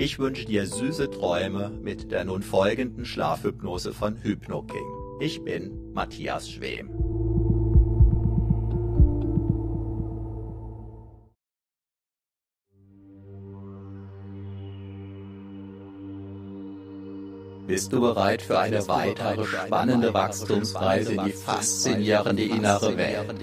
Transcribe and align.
Ich 0.00 0.20
wünsche 0.20 0.44
dir 0.44 0.64
süße 0.64 1.10
Träume 1.10 1.70
mit 1.70 2.12
der 2.12 2.24
nun 2.24 2.40
folgenden 2.40 3.04
Schlafhypnose 3.04 3.92
von 3.92 4.22
HypnoKing. 4.22 4.86
Ich 5.18 5.42
bin 5.42 5.92
Matthias 5.92 6.48
Schwem. 6.48 6.88
Bist 17.66 17.92
du 17.92 18.00
bereit 18.00 18.40
für 18.40 18.56
eine 18.56 18.86
weitere 18.86 19.44
spannende 19.44 20.14
Wachstumsreise 20.14 21.14
in 21.14 21.24
die 21.24 21.32
faszinierende 21.32 22.44
innere 22.44 22.96
Welt 22.96 23.34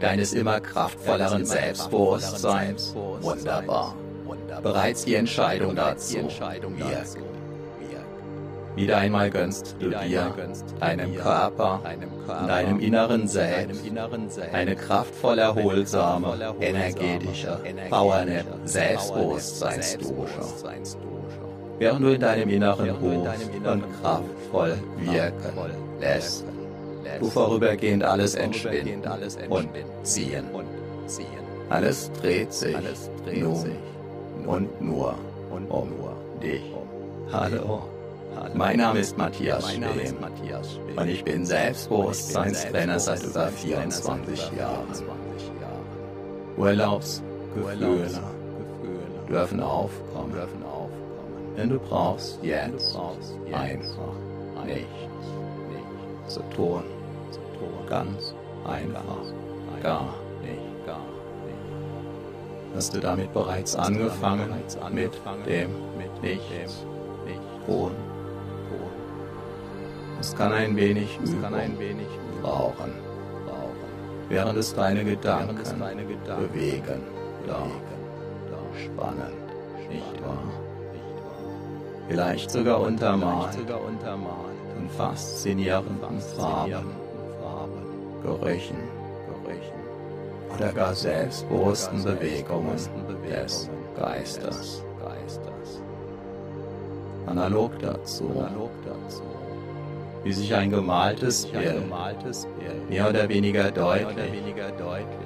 deines 0.00 0.32
immer 0.32 0.60
kraftvolleren 0.60 1.44
Selbstbewusstseins? 1.44 2.94
Wunderbar. 2.94 3.96
Bereits 4.62 5.04
die 5.04 5.14
Entscheidung 5.14 5.76
dazu. 5.76 6.16
Wirk. 6.16 7.06
Wieder 8.76 8.98
einmal 8.98 9.30
gönnst 9.30 9.74
du 9.80 9.90
dir, 9.90 10.34
deinem 10.78 11.16
Körper, 11.16 11.80
deinem 12.46 12.78
inneren 12.78 13.26
Selbst, 13.26 13.82
eine 14.52 14.76
kraftvoll 14.76 15.38
erholsame, 15.40 16.54
energetische, 16.60 17.58
Powernap 17.90 18.46
Selbstbewusstseinsdusche 18.64 20.42
während 21.78 22.04
du 22.04 22.08
in 22.08 22.20
deinem 22.20 22.48
Inneren 22.48 22.90
ruhst 22.90 23.48
und 23.64 23.84
kraftvoll 24.00 24.76
wirken 24.98 25.52
lässt. 26.00 26.44
Du 27.20 27.30
vorübergehend 27.30 28.04
alles 28.04 28.34
entschwinden 28.34 29.02
und 29.48 29.68
ziehen. 30.02 30.44
Alles 31.70 32.10
dreht 32.20 32.52
sich 32.52 32.76
nun 33.32 33.72
und 34.46 34.80
nur 34.80 35.14
um 35.68 35.88
dich. 36.42 36.62
Hallo. 37.32 37.82
Mein 38.54 38.76
Name 38.76 39.00
ist 39.00 39.18
Matthias 39.18 39.72
Schwem 39.72 40.16
und 40.96 41.08
ich 41.08 41.24
bin 41.24 41.44
Selbstbewusstseinstrainer 41.44 43.00
seit 43.00 43.24
über 43.24 43.48
24 43.48 44.52
Jahren. 44.56 44.86
Urlaubsgefühle 46.56 48.10
dürfen 49.28 49.60
aufkommen 49.60 50.32
denn 51.56 51.70
du 51.70 51.78
brauchst 51.80 52.38
jetzt 52.42 52.96
einfach 52.96 54.64
nichts 54.64 54.88
zu 56.28 56.40
tun. 56.54 56.84
Ganz 57.88 58.34
einfach. 58.64 59.82
Gar 59.82 60.02
nicht. 60.02 60.27
Hast 62.74 62.94
du 62.94 63.00
damit 63.00 63.32
bereits 63.32 63.74
angefangen? 63.76 64.50
mit 64.94 65.46
dem 65.46 65.70
Nichts. 66.22 66.84
tun? 67.66 67.92
Es 70.20 70.34
kann 70.34 70.52
ein 70.52 70.76
wenig 70.76 71.18
Übung 71.18 71.52
brauchen, 72.42 72.92
während 74.28 74.58
es 74.58 74.74
deine 74.74 75.04
Gedanken 75.04 75.56
bewegen. 75.56 77.02
darf. 77.46 77.68
Spannend, 78.84 79.34
nicht 79.88 80.22
wahr? 80.22 80.42
vielleicht 82.08 82.50
sogar 82.50 82.80
untermalt 82.80 83.54
von 84.74 84.88
faszinierenden 84.90 86.20
Farben, 86.20 86.86
Gerüchen 88.22 88.87
oder 90.54 90.72
gar 90.72 90.94
selbstbewussten 90.94 92.02
Bewegungen 92.02 92.76
des 93.28 93.70
Geistes. 93.96 94.82
Analog 97.26 97.72
dazu, 97.82 98.30
wie 100.24 100.32
sich 100.32 100.54
ein 100.54 100.70
gemaltes 100.70 101.46
Bild 101.46 101.82
mehr 102.88 103.08
oder 103.08 103.28
weniger 103.28 103.70
deutlich 103.70 104.32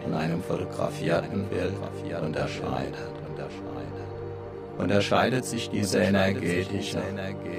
von 0.02 0.14
einem 0.14 0.42
fotografierten 0.42 1.46
Bild 1.46 1.72
unterscheidet. 2.22 3.12
Unterscheidet. 4.78 5.44
Sich 5.44 5.70
diese 5.70 5.98
energetische 5.98 7.02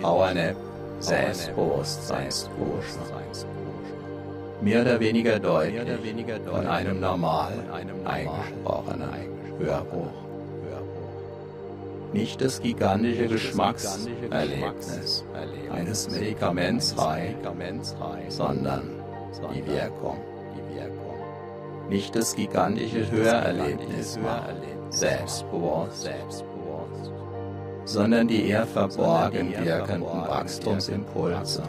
Powernap 0.02 0.55
Selbstbewusstseinsdusche 0.99 2.99
mehr 4.63 4.81
oder 4.81 4.99
weniger 4.99 5.39
deutlich 5.39 5.81
von 6.45 6.67
einem 6.67 6.99
normal 6.99 7.53
eingesprochenen 8.05 9.09
Hörbuch. 9.59 10.11
Nicht 12.13 12.41
das 12.41 12.61
gigantische 12.61 13.27
Geschmackserlebnis 13.27 15.25
eines 15.71 16.09
Medikaments 16.11 16.95
sondern 18.29 18.83
die 19.53 19.65
Wirkung. 19.65 20.17
Nicht 21.89 22.15
das 22.15 22.35
gigantische 22.35 23.09
Hörerlebnis 23.11 24.19
selbstbewusst 24.89 26.09
sondern 27.85 28.27
die 28.27 28.47
eher 28.47 28.65
verborgen 28.65 29.51
wirkenden 29.51 30.03
Wachstumsimpulse 30.03 31.63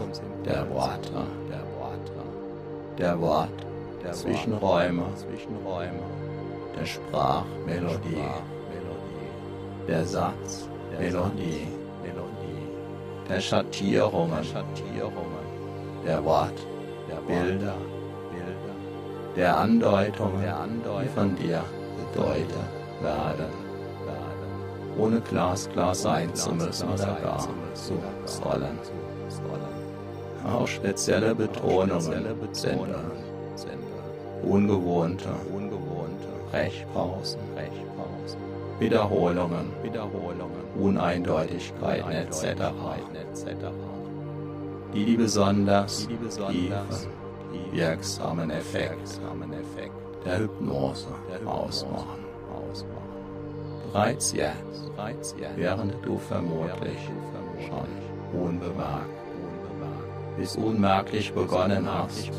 der 0.44 0.70
Worte, 0.70 1.26
der 2.98 3.20
Wort, 3.20 3.48
Zwischenräume, 4.12 5.02
der 6.78 6.86
Sprachmelodie, 6.86 8.24
der 9.88 10.04
Satzmelodie, 10.04 11.66
der 13.28 13.40
Schattierungen, 13.40 14.44
der 16.04 16.24
Wort, 16.24 16.66
der 17.08 17.20
Bilder, 17.26 17.76
der 19.36 19.56
Andeutungen, 19.56 20.82
die 20.84 21.08
von 21.08 21.34
dir 21.36 21.64
bedeutet 22.12 22.54
werden, 23.00 23.52
ohne 24.96 25.20
glasklar 25.20 25.94
sein 25.94 26.32
zu 26.34 26.52
müssen 26.54 26.88
oder 26.88 27.16
gar 27.20 27.38
zu 27.74 27.94
sollen. 28.24 28.78
Auch 30.44 30.68
spezielle 30.68 31.34
Betonungen. 31.34 32.00
Sind 32.52 32.78
ungewohnte, 34.42 35.28
Brechpausen, 36.50 37.40
Wiederholungen, 38.78 39.72
Uneindeutigkeiten 40.78 42.10
etc., 42.10 42.62
die 44.92 45.04
die 45.04 45.16
besonders 45.16 46.06
tiefen, 46.06 46.72
wirksamen 47.72 48.50
Effekt 48.50 49.02
der 50.24 50.38
Hypnose 50.38 51.08
ausmachen. 51.46 52.24
Bereits 53.92 54.32
jetzt, 54.32 54.90
während 55.56 55.94
du 56.04 56.18
vermutlich 56.18 56.98
schon 57.66 58.40
unbemerkt 58.40 59.23
bis 60.36 60.56
unmerklich 60.56 61.32
begonnen 61.32 61.88
hast, 61.92 62.30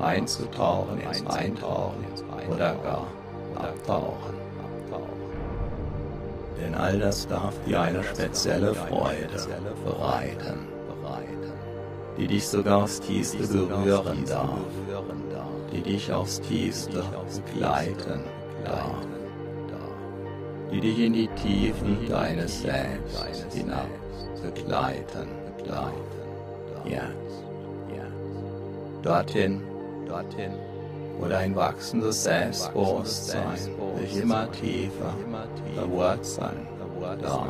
einzutauchen 0.00 1.00
Eintauchen 1.28 2.04
oder 2.50 2.74
gar 2.74 3.06
abtauchen. 3.56 4.34
Denn 6.60 6.74
all 6.74 6.98
das 6.98 7.26
darf 7.26 7.54
dir 7.66 7.80
eine 7.80 8.02
spezielle 8.02 8.74
Freude 8.74 9.28
bereiten, 9.84 10.68
die 12.16 12.26
dich 12.26 12.46
sogar 12.46 12.84
aufs 12.84 13.00
Tiefste 13.00 13.46
berühren 13.46 14.24
darf, 14.26 14.58
die 15.72 15.82
dich 15.82 16.12
aufs 16.12 16.40
Tiefste 16.40 17.04
begleiten 17.44 18.20
darf, 18.64 19.06
die 20.72 20.80
dich 20.80 20.98
in 20.98 21.12
die 21.12 21.28
Tiefen 21.28 22.08
deines 22.08 22.62
Selbst 22.62 23.26
hinab 23.52 23.88
begleiten 24.42 25.28
darf. 25.66 25.92
Jetzt, 26.84 27.23
dorthin, 29.04 29.60
dorthin, 30.08 30.52
wo 31.18 31.26
dein 31.26 31.54
wachsendes 31.54 32.24
Selbstbewusstsein 32.24 33.58
sich 33.98 34.16
immer 34.16 34.50
tiefer 34.50 35.14
verwurzeln 35.74 36.66
darf, 37.20 37.48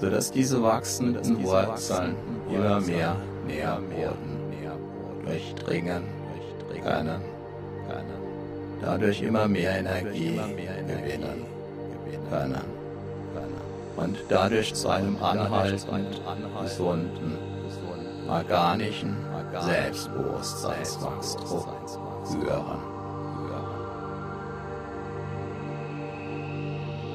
sodass 0.00 0.30
diese 0.32 0.62
wachsenden 0.62 1.44
Wurzeln 1.44 2.16
immer 2.50 2.80
mehr 2.80 3.16
Nährboden 3.46 4.34
durchdringen 5.24 6.02
können, 6.82 7.20
dadurch 8.80 9.22
immer 9.22 9.46
mehr 9.46 9.78
Energie 9.78 10.40
gewinnen 10.86 11.44
können. 12.30 12.74
Und 13.96 14.16
dadurch 14.28 14.74
zu 14.74 14.88
einem 14.88 15.16
anhaltend 15.22 16.20
gesunden, 16.62 17.38
organischen 18.28 19.16
Selbstbewusstseinswachstum 19.62 21.64
führen. 22.24 22.80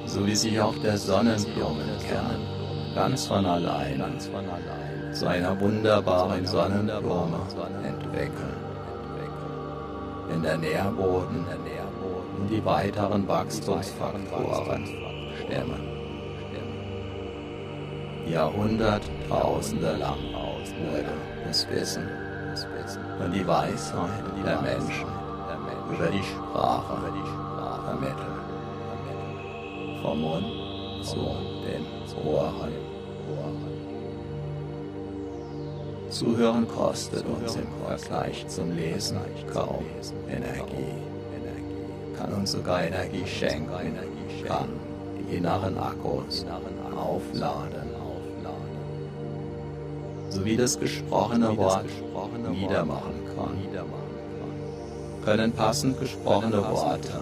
So 0.06 0.26
wie 0.26 0.36
sich 0.36 0.60
auch 0.60 0.76
der 0.80 0.98
Sonnenblumenkern 0.98 2.40
ganz 2.96 3.28
von 3.28 3.46
allein 3.46 4.04
zu 5.14 5.28
einer 5.28 5.60
wunderbaren 5.60 6.44
Sonnenblume 6.46 7.40
entwickeln. 7.84 8.58
Wenn 10.28 10.42
der 10.42 10.58
Nährboden 10.58 11.46
und 12.40 12.50
die 12.50 12.66
weiteren 12.66 13.28
Wachstumsfaktoren 13.28 14.88
stemmen. 15.44 15.82
Jahrhunderttausende 18.28 19.98
lang 19.98 20.18
wurde 20.34 21.14
das 21.46 21.70
Wissen 21.70 22.08
und 23.24 23.32
die 23.34 23.48
Weisheit 23.48 24.10
der 24.46 24.62
Menschen 24.62 25.08
über 25.92 26.08
die 26.08 26.24
Sprache 26.24 26.98
vermittelt. 27.86 28.40
Vom 30.02 30.22
Mund 30.22 30.46
zu 31.04 31.16
den 31.66 31.86
Ohren. 32.26 32.90
Zuhören 36.10 36.68
kostet 36.68 37.24
uns 37.26 37.56
im 37.56 37.68
Vergleich 37.86 38.48
zum 38.48 38.76
Lesen 38.76 39.20
kaum 39.54 39.86
Energie, 40.28 40.96
kann 42.18 42.34
uns 42.34 42.52
sogar 42.52 42.84
Energie 42.84 43.26
schenken, 43.28 43.96
kann 44.46 44.70
die 45.20 45.36
inneren 45.36 45.78
Akkus 45.78 46.46
aufladen 46.96 47.79
sowie 50.30 50.58
das 50.58 50.80
gesprochene 50.80 51.56
Wort 51.58 51.86
niedermachen 52.52 53.26
kann, 53.36 53.58
können 55.24 55.52
passend 55.52 56.00
gesprochene 56.00 56.64
Worte 56.64 57.14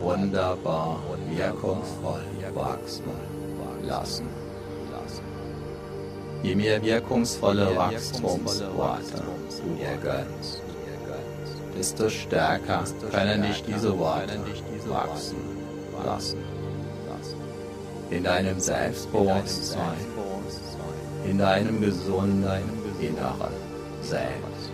wunderbar 0.00 1.00
wirkungsvoll 1.30 2.22
wachsen 2.54 3.04
lassen. 3.82 4.28
Je 6.42 6.54
mehr 6.54 6.82
wirkungsvolle 6.82 7.76
Wachstumsworte 7.76 9.22
du 9.62 9.74
dir 9.74 9.96
gönnst, 10.00 10.62
desto 11.76 12.08
stärker 12.08 12.84
können 13.10 13.42
dich 13.42 13.64
diese 13.64 13.98
Worte 13.98 14.38
wachsen 14.88 15.36
lassen. 16.04 16.38
In 18.10 18.24
deinem 18.24 18.58
Selbstbewusstsein 18.60 19.98
in 21.28 21.38
deinem 21.38 21.80
gesunden 21.80 22.62
Inneren 23.00 23.52
selbst. 24.00 24.72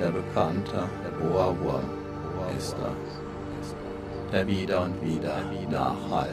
Der 0.00 0.10
bekannte 0.10 0.84
Ohrwurm 1.32 1.90
ist 2.56 2.72
das, 2.72 4.32
der 4.32 4.46
wieder 4.46 4.82
und 4.82 5.00
wieder 5.02 5.36
nachhallt, 5.70 6.30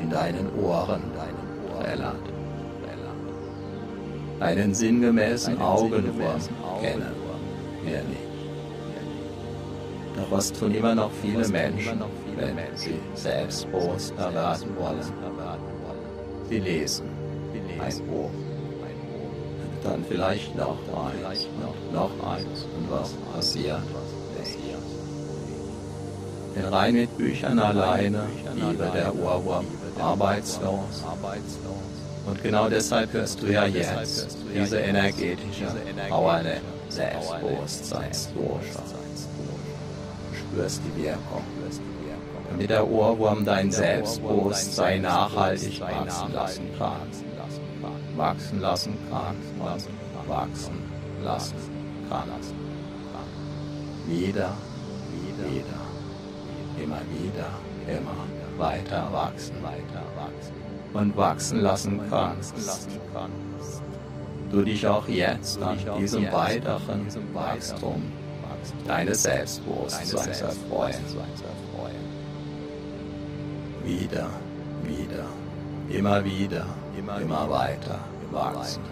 in 0.00 0.10
deinen 0.10 0.48
Ohren 0.60 1.02
trällert. 1.80 2.16
Einen 4.40 4.74
sinngemäßen 4.74 5.60
Augenwurm 5.60 6.40
kennen 6.80 7.14
wir 7.84 8.02
nicht. 8.02 8.26
Doch 10.16 10.30
was 10.30 10.52
tun 10.52 10.74
immer 10.74 10.94
noch 10.94 11.10
viele 11.22 11.46
Menschen, 11.48 12.02
wenn 12.36 12.56
sie 12.76 12.98
selbstbewusster 13.14 14.34
werden 14.34 14.76
wollen? 14.78 15.00
Sie 16.48 16.58
lesen 16.58 17.15
ein 17.80 18.06
Buch. 18.06 18.30
Dann 19.82 20.04
vielleicht 20.08 20.56
noch 20.56 20.78
eins, 20.94 21.46
noch 21.92 22.10
eins 22.28 22.66
und 22.76 22.90
was 22.90 23.12
passiert 23.34 23.82
Denn 26.56 26.64
rein 26.72 26.94
mit 26.94 27.16
Büchern 27.18 27.58
alleine 27.58 28.22
liebe 28.54 28.90
der 28.94 29.14
Ohrwurm 29.14 29.66
arbeitslos. 30.00 31.04
Und 32.26 32.42
genau 32.42 32.68
deshalb 32.68 33.12
hörst 33.12 33.42
du 33.42 33.46
ja 33.52 33.66
jetzt 33.66 34.38
diese 34.54 34.78
energetische, 34.78 35.66
dauernde 36.08 36.56
Selbstbewusstseinsdusche. 36.88 38.80
Spürst 40.32 40.80
die 40.84 41.02
Wirkung 41.02 41.42
damit 42.56 42.70
der 42.70 42.88
Ohrwurm 42.88 43.44
dein 43.44 43.70
Selbstbewusstsein 43.70 45.02
nachhaltig 45.02 45.78
wachsen 45.78 46.32
lassen 46.32 46.68
kann 46.78 47.00
wachsen 48.16 48.60
lassen 48.62 48.96
kann, 49.10 49.36
wachsen 50.26 50.74
lassen 51.22 51.54
kann. 52.08 52.28
Wieder, 54.06 54.56
wieder, 55.36 56.82
immer 56.82 57.00
wieder, 57.12 57.50
immer 57.86 58.56
weiter 58.56 59.06
wachsen, 59.12 59.56
weiter 59.62 60.02
wachsen 60.16 60.54
und 60.94 61.14
wachsen 61.14 61.60
lassen 61.60 62.00
kannst. 62.08 62.54
Du 64.50 64.62
dich 64.62 64.86
auch 64.86 65.06
jetzt 65.08 65.60
an 65.60 65.76
diesem 65.98 66.32
weiteren 66.32 67.06
Wachstum 67.34 68.02
deines 68.86 69.24
Selbstbewusstseins 69.24 70.40
erfreuen. 70.40 70.94
Wieder, 73.86 74.28
wieder, 74.84 75.24
immer 75.88 76.24
wieder 76.24 76.66
immer 76.98 77.48
weiter 77.50 77.98
wachsen. 78.30 78.82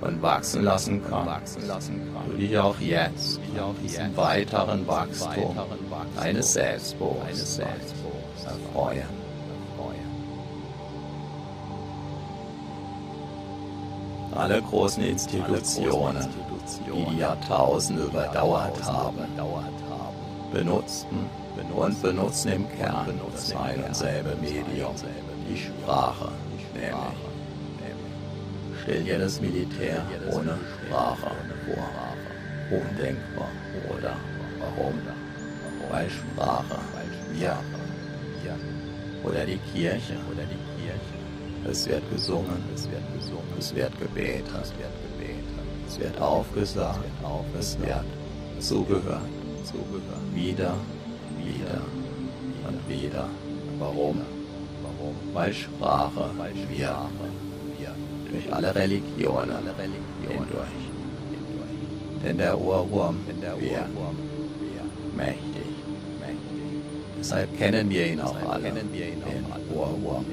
und 0.00 0.22
wachsen 0.22 0.62
lassen 0.62 1.02
kann, 1.08 1.28
du 2.30 2.36
dich 2.36 2.56
auch 2.58 2.78
jetzt. 2.80 3.38
In 3.38 3.82
diesem 3.82 4.16
weiteren 4.16 4.86
Wachstum 4.86 5.56
eines 6.16 6.52
Selbstbewusstseins. 6.52 7.94
Erfreuen. 8.44 9.26
Alle 14.36 14.60
großen 14.60 15.02
Institutionen, 15.02 16.28
die 16.86 17.10
die 17.10 17.18
Jahrtausende 17.18 18.04
überdauert 18.04 18.84
haben, 18.84 19.18
benutzten 20.52 21.45
und 21.74 22.02
benutzen 22.02 22.52
im 22.52 22.68
Kern 22.78 23.20
das 23.32 23.54
ein 23.54 23.82
und 23.84 23.96
selbe 23.96 24.36
Medium, 24.40 24.94
die 25.48 25.56
Sprache, 25.56 26.28
nämlich 26.74 27.26
Stell 28.86 29.02
dir 29.02 29.18
das 29.18 29.40
Militär 29.40 30.00
ohne 30.30 30.56
Sprache 30.86 31.32
vor. 31.66 31.88
Undenkbar, 32.70 33.48
oder? 33.92 34.16
Warum? 34.60 34.94
Weil 35.90 36.08
Sprache, 36.08 36.78
ja. 37.40 37.58
Oder 39.24 39.44
die 39.44 39.58
Kirche, 39.72 40.14
oder 40.30 40.44
die 40.44 40.80
Kirche. 40.80 41.68
Es 41.68 41.88
wird 41.88 42.08
gesungen, 42.12 42.62
es 42.72 42.88
wird 42.88 43.02
gesungen, 43.18 43.58
es 43.58 43.74
wird 43.74 43.98
gebetet, 43.98 44.46
es 44.62 44.70
wird 44.78 44.92
gebetet, 45.18 45.44
es 45.88 45.98
wird 45.98 46.20
aufgesagt, 46.20 47.00
es 47.58 47.76
wird 47.80 48.04
zugehört, 48.60 49.20
zugehört, 49.64 50.34
wieder, 50.34 50.74
wieder 51.38 51.80
und 52.68 52.88
wieder. 52.88 53.28
Warum? 53.78 54.20
Warum? 54.82 55.14
Weil 55.32 55.52
Sprache, 55.52 56.30
wir 56.68 56.96
durch 58.30 58.52
alle 58.52 58.74
Religionen 58.74 59.50
hindurch. 60.22 60.86
Denn 62.24 62.38
der 62.38 62.60
Ohrwurm 62.60 63.16
wird 63.26 63.42
mächtig. 65.16 65.66
Deshalb 67.18 67.56
kennen 67.56 67.90
wir 67.90 68.06
ihn 68.06 68.20
auch 68.20 68.36
alle, 68.48 68.70
den 68.70 69.46
Ohrwurm. 69.74 70.24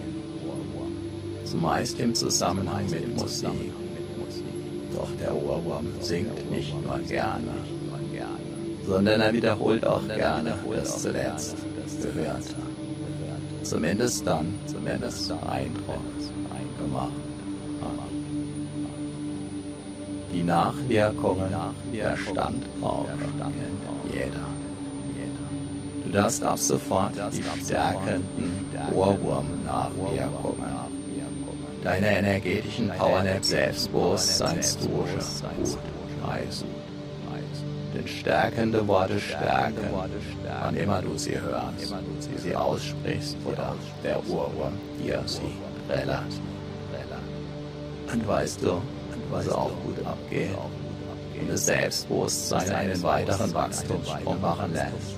Zumeist 1.45 1.99
im 1.99 2.15
Zusammenhang 2.15 2.89
mit 2.89 3.15
Musik. 3.17 3.49
Doch 4.95 5.09
der 5.19 5.35
Ohrwurm 5.35 5.87
singt 6.01 6.51
nicht 6.51 6.73
nur 6.83 6.99
gerne, 6.99 7.53
sondern 8.85 9.21
er 9.21 9.33
wiederholt 9.33 9.85
auch 9.85 10.05
gerne 10.07 10.55
das 10.75 11.01
zuletzt 11.01 11.55
Gehörte. 12.01 12.55
Zumindest 13.63 14.27
dann, 14.27 14.59
zumindest 14.67 15.31
Eindruck 15.31 16.01
gemacht. 16.77 17.11
Die 20.33 20.43
Nachwirkungen 20.43 21.53
der 21.93 22.17
Standrauch 22.17 23.07
jeder. 24.11 24.47
Du 26.03 26.11
darfst 26.11 26.43
ab 26.43 26.57
sofort 26.57 27.13
die 27.31 27.63
stärkenden 27.63 28.23
Ohrwurm-Nachwirkungen 28.93 30.73
deiner 31.83 32.07
energetischen 32.07 32.89
Powernap 32.89 33.43
Selbstbewusstseinsdusche 33.43 35.17
gut 35.17 35.77
heißen. 36.27 36.82
Denn 38.03 38.11
stärkende 38.11 38.87
Worte 38.87 39.19
stärken, 39.19 39.87
wann 40.61 40.75
immer 40.75 41.01
du 41.01 41.17
sie 41.17 41.39
hörst, 41.39 41.93
sie 42.37 42.55
aussprichst 42.55 43.35
oder 43.45 43.75
der 44.03 44.17
Ohrwurm 44.29 44.73
dir 45.01 45.23
sie 45.25 45.41
relativ. 45.89 46.39
Und 48.11 48.27
weißt 48.27 48.61
du, 48.61 48.81
was 49.31 49.47
auch 49.49 49.71
gut 49.83 50.05
abgeht 50.05 50.49
und 51.39 51.49
das 51.49 51.65
Selbstbewusstsein 51.65 52.69
einen 52.71 53.01
weiteren 53.03 53.53
Wachstumssprung 53.53 54.41
machen 54.41 54.73
lässt. 54.73 55.15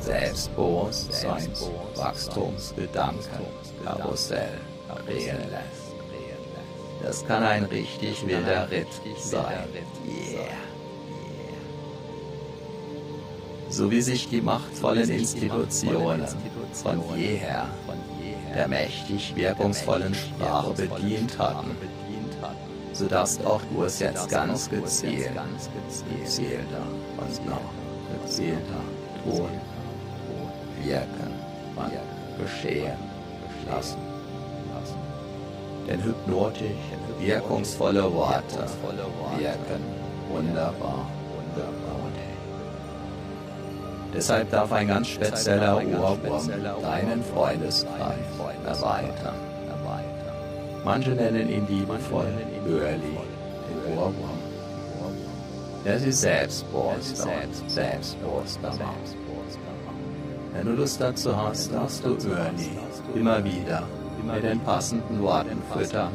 Selbstbewusstseins 0.01 1.70
Wachstumsgedanken 1.96 3.46
Karussell 3.84 4.60
drehen 5.06 5.38
lässt. 5.50 5.96
Das 7.01 7.25
kann 7.25 7.44
ein 7.44 7.65
richtig 7.65 8.25
wilder 8.25 8.70
Ritt 8.72 8.88
sein. 9.18 9.68
Yeah 10.08 10.46
so 13.75 13.92
wie 13.92 14.01
sich 14.01 14.30
die 14.30 14.42
machtvollen 14.42 15.10
Institutionen 15.10 16.25
von 16.74 17.01
jeher 17.18 17.68
der 18.56 18.68
mächtig 18.70 19.36
wirkungsvollen 19.36 20.15
Sprache 20.15 20.74
bedient 20.74 21.38
hatten, 21.38 21.72
so 22.96 23.08
darfst 23.08 23.46
auch 23.46 23.62
du 23.74 23.84
es 23.84 24.00
jetzt 24.00 24.30
ganz 24.30 24.70
gezielt, 24.70 25.32
gezielter 26.22 26.86
und 27.18 27.46
noch 27.46 27.62
gezielter 28.24 28.82
tun, 29.24 29.50
wirken 30.82 31.34
und 31.75 31.92
geschehen 32.42 32.98
lassen. 33.70 33.98
Denn 35.88 36.04
hypnotisch 36.04 36.70
wirkungsvolle 37.20 38.12
Worte 38.14 38.66
wirken 39.38 39.84
wunderbar. 40.30 41.06
Deshalb 44.14 44.50
darf 44.50 44.72
ein 44.72 44.88
ganz 44.88 45.10
spezieller 45.10 45.75
Ohrwurm 45.75 46.50
deinen 46.82 47.22
Freundeskreis 47.22 48.16
erweitern. 48.66 49.45
Manche 50.86 51.10
nennen 51.10 51.50
ihn 51.50 51.68
liebevoll 51.68 52.32
Öli, 52.68 53.18
den 53.68 53.98
Ohrwurm. 53.98 54.39
Und 55.01 55.18
selbstbewusster 57.72 58.62
macht. 58.62 59.15
Wenn 60.54 60.68
du 60.68 60.74
Lust 60.74 61.01
dazu 61.01 61.36
hast, 61.36 61.74
darfst 61.74 62.06
du 62.06 62.10
Öli 62.10 62.70
immer 63.15 63.44
wieder 63.44 63.82
mit 64.24 64.44
den 64.44 64.60
passenden 64.60 65.24
Worten 65.24 65.60
füttern. 65.74 66.12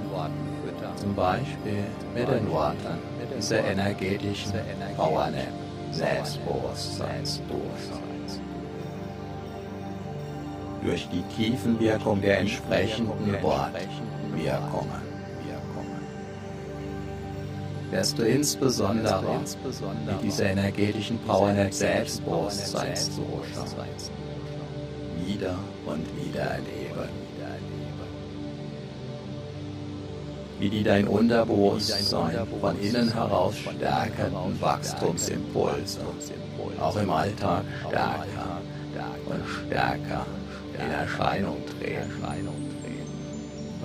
Zum 0.95 1.17
Beispiel 1.17 1.83
mit 2.15 2.29
den 2.29 2.49
Worten 2.49 3.01
dieser 3.37 3.65
energetischen 3.65 4.53
Powernap. 4.97 5.49
Selbstbewusstseinsdurchseins. 5.91 8.41
Durch 10.85 11.09
die 11.09 11.25
Tiefenwirkung 11.35 12.21
der 12.21 12.39
entsprechenden 12.39 13.35
Wortwirkungen 14.33 15.11
wirst 17.91 18.19
du 18.19 18.23
insbesondere 18.23 19.41
mit 20.07 20.23
dieser 20.23 20.51
energetischen 20.51 21.19
Power 21.21 21.53
des 21.53 21.79
Selbstbewusstseinsdurchseins 21.79 24.11
wieder 25.27 25.59
und 25.87 26.07
wieder 26.25 26.43
erleben. 26.43 27.09
wie 30.61 30.69
die 30.69 30.85
dein 30.85 31.09
Unterbewusstsein 31.09 32.47
von 32.61 32.79
innen 32.81 33.13
heraus 33.15 33.55
stärkenden 33.57 34.61
Wachstumsimpulse 34.61 36.01
auch 36.79 36.97
im 36.97 37.11
Alltag 37.11 37.65
stärker 37.89 38.61
und 39.25 39.43
stärker 39.67 40.27
in 40.75 40.91
Erscheinung 40.91 41.57
treten. 41.79 42.70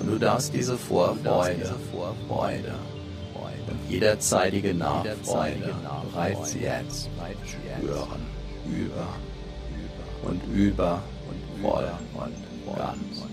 Du 0.05 0.19
darfst 0.19 0.53
diese 0.53 0.77
Vorfreude, 0.77 1.73
Freude. 2.27 2.75
Und 3.67 3.89
jederzeitige 3.89 4.73
Nachfreude 4.73 5.73
bereits 6.11 6.53
jetzt 6.53 7.09
spüren, 7.45 8.21
über. 8.67 9.07
Und 10.23 10.41
über 10.53 11.01
und 11.27 11.61
voll 11.61 11.91
und 12.13 12.77
ganz. 12.77 13.25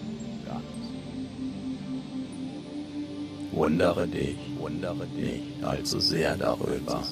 Wundere 3.52 4.08
dich, 4.08 4.38
wundere 4.58 5.06
dich 5.14 5.42
allzu 5.62 6.00
sehr 6.00 6.36
darüber, 6.36 7.02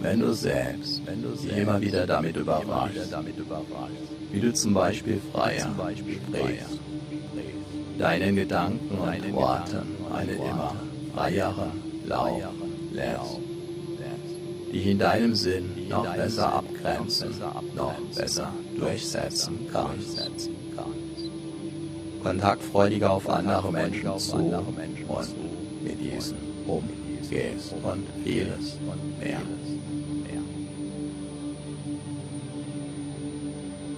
wenn 0.00 0.20
du 0.20 0.32
selbst, 0.32 1.02
wenn 1.04 1.22
du 1.22 1.28
dich 1.28 1.54
immer 1.54 1.78
wieder 1.78 2.06
damit 2.06 2.36
überraschst, 2.36 3.14
wie 4.32 4.40
du 4.40 4.54
zum 4.54 4.72
Beispiel 4.72 5.20
freier 5.30 5.70
sprichst, 5.94 6.80
deinen 7.98 8.36
Gedanken 8.36 8.98
und 8.98 9.32
Worten 9.32 9.96
einen 10.12 10.36
immer 10.36 10.76
freieren 11.14 11.72
Lauf 12.06 12.42
lässt. 12.92 13.38
dich 14.72 14.86
in 14.86 14.98
deinem 14.98 15.34
Sinn 15.34 15.88
noch 15.88 16.14
besser 16.14 16.52
abgrenzen, 16.54 17.34
noch 17.74 17.94
besser 18.16 18.52
durchsetzen 18.78 19.68
kannst. 19.72 20.30
Kontaktfreudiger 22.22 23.10
auf 23.10 23.28
andere 23.28 23.70
Menschen 23.72 24.18
zu 24.18 24.36
und 24.36 25.84
mit 25.84 26.00
diesen 26.00 26.36
umgehst 26.66 27.74
und 27.82 28.06
vieles 28.24 28.78
mehr. 29.20 29.40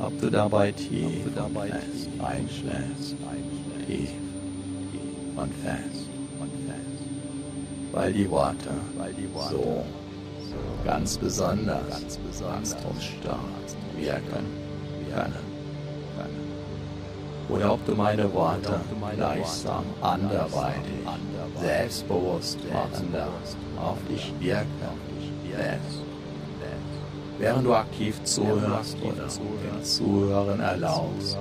Ob 0.01 0.21
du 0.21 0.31
dabei 0.31 0.73
tief 0.73 1.25
und 3.89 3.91
fest 3.91 3.91
einschläfst, 3.91 3.91
tief 3.91 4.11
und 6.41 6.53
fest, 6.67 7.01
weil 7.93 8.13
die 8.13 8.31
Worte 8.31 8.71
so. 9.51 9.85
Ganz 10.85 11.19
besonders. 11.19 11.83
Wachstumsstark 12.41 13.39
wirken 13.97 14.47
können. 15.13 15.55
Oder 17.49 17.73
ob 17.75 17.85
du 17.87 17.95
meine 17.95 18.33
Worte 18.33 18.81
gleichsam 19.17 19.85
anderweitig, 20.01 21.05
selbstbewusst 21.61 22.59
machender 22.73 23.29
auf 23.81 23.99
dich 24.09 24.33
wirken. 24.41 24.67
Lässt. 25.51 26.14
Während 27.45 27.67
du 27.67 27.75
aktiv 27.75 28.25
zuhörst 28.25 28.97
oder 29.03 29.29
dem 29.29 29.85
Zuhören 29.85 30.61
erlaubst, 30.61 31.37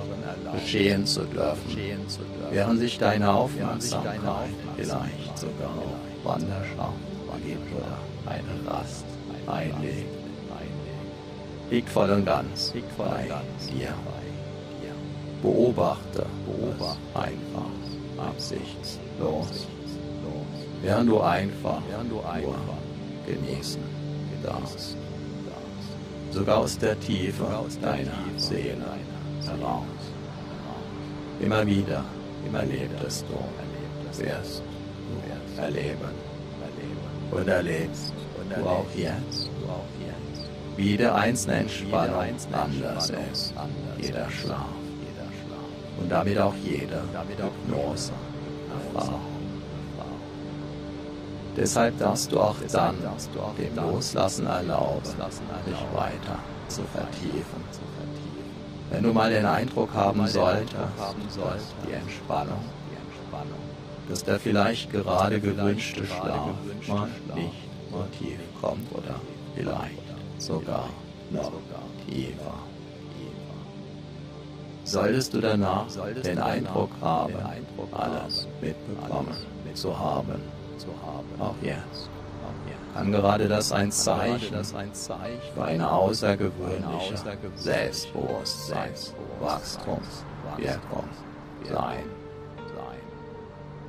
geschehen 0.52 1.06
zu 1.06 1.22
dürfen, 1.24 1.78
während 2.50 2.78
sich 2.78 2.98
deine 2.98 3.32
Aufmerksamkeit 3.32 4.20
vielleicht 4.76 5.38
sogar 5.38 5.70
Wanderschaft 6.22 6.92
gibt 7.42 7.72
oder 7.72 7.96
eine 8.26 8.70
Rast 8.70 9.06
einlegt, 9.46 10.10
liegt 11.70 11.88
voll 11.88 12.10
und 12.10 12.26
ganz 12.26 12.74
bei 12.98 13.26
dir. 13.72 13.94
Beobachte, 15.40 16.26
beobachte 16.44 16.98
einfach, 17.14 18.28
absichtslos, 18.28 19.66
während 20.82 21.08
du 21.08 21.20
einfach, 21.22 21.80
während 21.88 22.12
du 22.12 22.20
einfach 22.20 22.76
genießen 23.26 23.80
darfst. 24.42 24.98
Sogar 26.34 26.58
aus 26.58 26.76
der 26.76 26.98
Tiefe 26.98 27.44
deiner 27.78 28.10
Seele 28.36 28.84
heraus. 29.46 29.84
Immer 31.40 31.64
wieder 31.64 32.04
erlebtest 32.52 33.24
du, 33.28 33.38
wirst 34.20 34.62
du 35.56 35.62
erleben 35.62 36.10
und 37.30 37.46
erlebst 37.46 38.12
du 38.50 38.66
auch 38.68 38.86
jetzt, 38.96 39.48
wie 40.76 40.96
der 40.96 41.14
einzelne 41.14 41.58
Entspannung 41.58 42.24
anders 42.52 43.12
ist, 43.32 43.54
jeder 44.00 44.28
Schlaf. 44.28 44.66
Und 46.00 46.10
damit 46.10 46.36
auch 46.36 46.54
jede 46.64 47.00
Hypnose 47.38 48.12
Erfahrung. 48.92 49.33
Deshalb 51.56 51.98
darfst 51.98 52.32
du 52.32 52.40
auch 52.40 52.56
dann 52.72 52.96
dem 53.58 53.76
Loslassen 53.76 54.46
erlauben, 54.46 55.02
dich 55.66 55.84
weiter 55.94 56.38
zu 56.68 56.82
vertiefen. 56.92 57.62
Wenn 58.90 59.02
du 59.02 59.12
mal 59.12 59.30
den 59.30 59.46
Eindruck 59.46 59.92
haben 59.94 60.26
solltest, 60.26 60.74
die 61.86 61.92
Entspannung, 61.92 62.64
dass 64.08 64.24
der 64.24 64.38
vielleicht 64.38 64.90
gerade 64.90 65.40
gewünschte 65.40 66.04
Schlaf 66.06 66.54
mal 66.88 67.08
nicht 67.34 67.68
so 67.90 68.04
tief 68.18 68.38
kommt 68.60 68.90
oder 68.92 69.14
vielleicht 69.54 70.02
sogar 70.38 70.88
noch 71.30 71.52
tiefer. 72.06 72.54
Solltest 74.84 75.32
du 75.32 75.40
danach 75.40 75.86
den 76.22 76.38
Eindruck 76.38 76.90
haben, 77.00 77.34
alles 77.92 78.46
mitbekommen 78.60 79.34
zu 79.72 79.98
haben, 79.98 80.42
auch 81.38 81.54
jetzt, 81.62 82.08
kann 82.94 83.10
gerade 83.12 83.48
das 83.48 83.72
ein 83.72 83.90
Zeichen. 83.90 84.54
für 85.54 85.64
eine 85.64 85.90
außergewöhnliche 85.90 87.16
Selbstbewusstsein, 87.56 88.90
Wachstumswirkung 89.40 91.08
sein. 91.64 92.04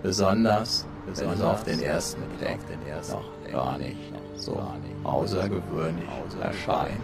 Besonders, 0.01 0.85
wenn 1.05 1.29
es 1.29 1.41
auf 1.41 1.63
den 1.63 1.81
ersten 1.81 2.21
Blick 2.37 2.59
noch 3.09 3.51
gar 3.51 3.77
nicht 3.77 3.97
so 4.35 4.61
außergewöhnlich 5.03 6.09
erscheint. 6.41 6.99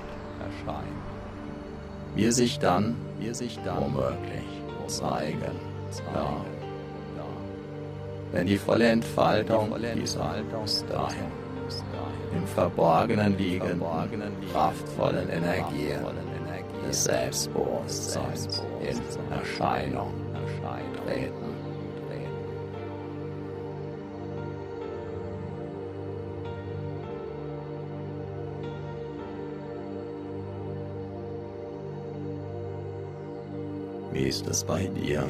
wir 2.15 2.31
sich 2.33 2.59
dann, 2.59 2.95
wir 3.19 3.33
sich 3.33 3.59
dann 3.63 3.81
womöglich 3.81 4.43
zeigen. 4.87 5.41
darf. 6.13 6.50
Wenn 8.31 8.47
die 8.47 8.57
volle 8.57 8.87
Entfaltung 8.87 9.75
dieser 9.95 10.35
dahin 10.89 11.31
im 12.33 12.47
Verborgenen 12.47 13.37
liegenden, 13.37 13.81
kraftvollen 14.51 15.29
Energien 15.29 15.99
des 16.87 17.03
Selbstbewusstseins 17.03 18.63
in 18.81 18.97
Erscheinung 19.31 20.13
treten. 21.05 21.40
Ist 34.31 34.47
es 34.47 34.63
bei 34.63 34.87
dir? 34.87 35.25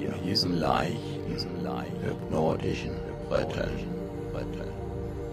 Mit 0.00 0.24
diesem 0.24 0.60
leicht, 0.60 0.96
diesem 1.28 1.64
leicht 1.64 1.90
hypnotischen 2.04 2.92
Rütteln, 3.28 3.88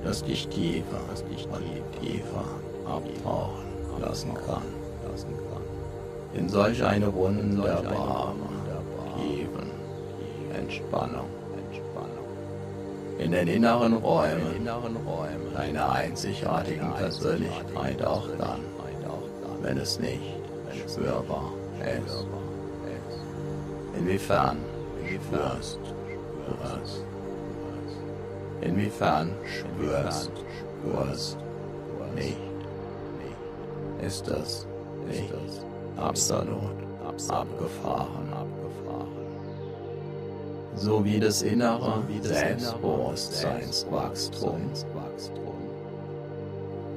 das 0.03 0.23
dich 0.23 0.47
tiefer, 0.47 0.99
dich 1.29 1.47
tiefer 2.01 2.45
abtauchen 2.87 3.69
lassen 4.01 4.33
kann, 4.33 4.63
lassen 5.07 5.27
kann. 5.27 5.63
In 6.33 6.49
solch 6.49 6.83
eine 6.83 7.13
wunderbare, 7.13 8.33
tiefen 9.17 9.69
Entspannung. 10.57 11.29
In 13.19 13.31
den 13.31 13.47
inneren 13.49 13.93
Räumen 13.97 14.65
deiner 15.53 15.91
einzigartigen 15.91 16.91
Persönlichkeit 16.93 18.03
auch 18.03 18.27
dann, 18.39 18.61
wenn 19.61 19.77
es 19.77 19.99
nicht 19.99 20.21
spürbar 20.87 21.51
ist. 22.05 22.48
Inwiefern 23.99 24.57
spürst 25.05 25.79
du 25.83 25.91
es? 26.81 27.03
Inwiefern 28.61 29.35
spürst 29.45 30.31
du 30.83 30.97
es 31.11 31.37
nicht? 32.15 32.39
Ist 34.01 34.27
es 34.29 34.65
nicht 35.05 35.33
absolut 35.97 36.77
abgefahren? 37.29 38.29
So 40.75 41.03
wie 41.03 41.19
das 41.19 41.41
innere 41.41 42.01
Selbstbewusstseinswachstum 42.21 44.71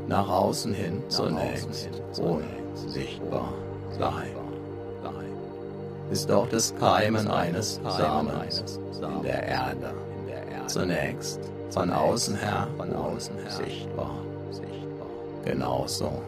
nach 0.07 0.29
außen 0.29 0.73
hin 0.73 1.03
zunächst 1.09 1.91
unsichtbar 2.21 3.53
bleibt 3.97 4.43
ist 6.13 6.31
auch 6.31 6.47
das 6.49 6.75
Keimen 6.77 7.27
eines 7.29 7.81
Samens 7.89 8.79
in 9.01 9.23
der 9.23 9.43
Erde. 9.45 9.95
Zunächst 10.67 11.41
von 11.71 11.91
außen 11.91 12.37
her 12.37 12.69
sichtbar. 13.49 14.11
Genauso 15.45 16.23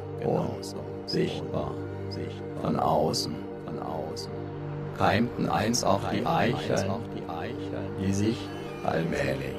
sichtbar. 1.07 1.71
Von 2.63 2.81
außen 2.81 3.35
keimten 4.97 5.49
einst 5.49 5.85
auch 5.85 6.01
die 6.11 6.25
Eicheln, 6.27 6.93
die 8.01 8.13
sich 8.13 8.39
allmählich 8.85 9.55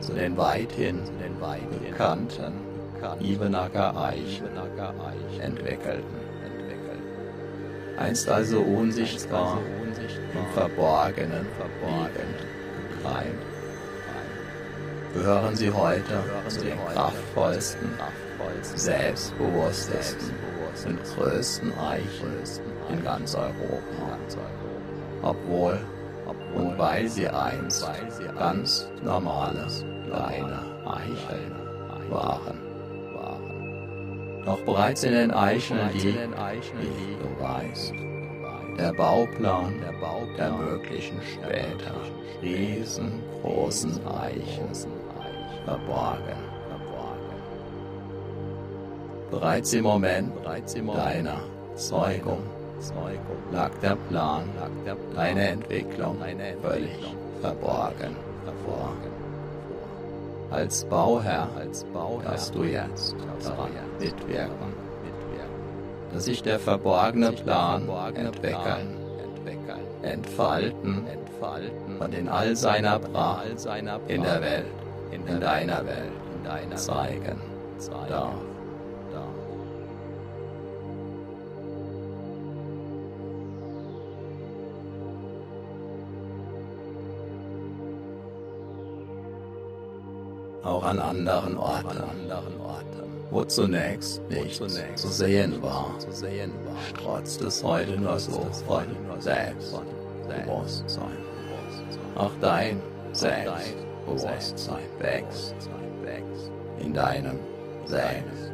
zu 0.00 0.12
den 0.12 0.36
weithin 0.36 1.00
bekannten 1.80 2.54
Ibenacker 3.20 3.96
Eichen 3.96 4.48
entwickelten 5.40 6.33
einst 7.96 8.28
also 8.28 8.60
unsichtbar 8.60 9.58
im 10.34 10.46
Verborgenen 10.54 11.46
liegend 11.82 13.04
rein. 13.04 13.34
Gehören 15.14 15.54
sie 15.54 15.70
heute 15.70 16.24
zu 16.48 16.60
den 16.60 16.78
kraftvollsten, 16.92 17.88
selbstbewusstesten 18.62 20.34
und 20.86 20.98
größten 21.14 21.72
Eichen 21.78 22.32
in 22.90 23.04
ganz 23.04 23.34
Europa. 23.34 24.18
Obwohl 25.22 25.78
und 26.54 26.78
weil 26.78 27.08
sie 27.08 27.28
einst 27.28 27.86
ganz 28.38 28.88
normale 29.02 29.66
kleine 30.06 30.60
Eicheln 30.84 31.54
waren. 32.10 32.63
Doch 34.44 34.60
bereits 34.60 35.02
in 35.04 35.12
den 35.12 35.30
Eicheln 35.30 35.78
liegt, 35.94 36.04
wie 36.04 37.16
du 37.16 37.42
weißt, 37.42 37.94
der 38.78 38.92
Bauplan 38.92 39.74
der 40.38 40.50
möglichen 40.52 41.18
später 41.22 41.94
riesengroßen 42.42 44.06
Eichen 44.06 44.68
verborgen. 45.64 46.54
Bereits 49.30 49.72
im 49.72 49.84
Moment 49.84 50.32
deiner 50.44 51.40
Zeugung 51.74 52.42
lag 53.50 53.70
der 53.82 53.96
Plan, 54.10 54.44
deine 55.14 55.48
Entwicklung 55.48 56.18
völlig 56.62 57.16
verborgen 57.40 58.16
vor. 58.64 58.92
Als 60.54 60.84
Bauherr 60.84 61.48
darfst 62.22 62.54
du 62.54 62.62
jetzt 62.62 63.16
daran 63.42 63.70
mitwirken, 63.98 64.72
dass 66.12 66.26
sich 66.26 66.44
der 66.44 66.60
verborgene 66.60 67.32
Plan 67.32 67.88
entwickeln, 68.14 68.96
entfalten. 70.02 71.06
Und 71.98 72.14
in 72.14 72.28
all 72.28 72.54
seiner 72.54 73.00
Pracht 73.00 73.66
in 74.06 74.22
der 74.22 74.40
Welt, 74.40 74.66
in 75.10 75.40
deiner 75.40 75.84
Welt 75.84 76.78
zeigen 76.78 77.40
darf. 78.08 78.53
Auch 90.64 90.82
an 90.82 90.98
anderen 90.98 91.58
Orten, 91.58 92.02
wo 93.30 93.44
zunächst 93.44 94.22
nichts 94.28 94.58
zu 94.96 95.08
sehen 95.08 95.62
war, 95.62 95.94
strotzt 96.90 97.42
es 97.42 97.62
heute 97.62 97.98
nur 97.98 98.18
so 98.18 98.46
von 98.66 98.86
Selbstbewusstsein. 99.20 101.18
Auch 102.16 102.32
dein 102.40 102.80
Selbstbewusstsein 103.12 104.88
wächst 104.98 105.54
in 106.78 106.94
deinem 106.94 107.38
Selbst. 107.84 108.52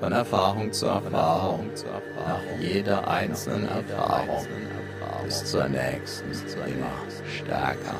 Von 0.00 0.12
Erfahrung 0.12 0.70
zu 0.72 0.86
Erfahrung, 0.86 1.70
nach 2.16 2.42
jeder 2.60 3.08
einzelnen 3.08 3.66
Erfahrung 3.66 4.46
bis 5.24 5.44
zur 5.46 5.66
nächsten 5.68 6.30
immer 6.30 6.92
stärker 7.26 7.94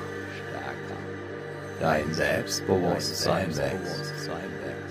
dein 1.80 2.12
Selbstbewusstsein 2.12 3.56
wächst, 3.56 4.28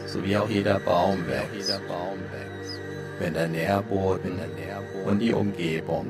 so 0.08 0.24
wie 0.24 0.38
auch 0.38 0.50
jeder 0.50 0.80
Baum 0.80 1.19
wächst, 1.28 1.80
wenn 3.19 3.34
der 3.34 3.48
Nährboden 3.48 4.39
und 5.06 5.19
die 5.19 5.34
Umgebung 5.34 6.08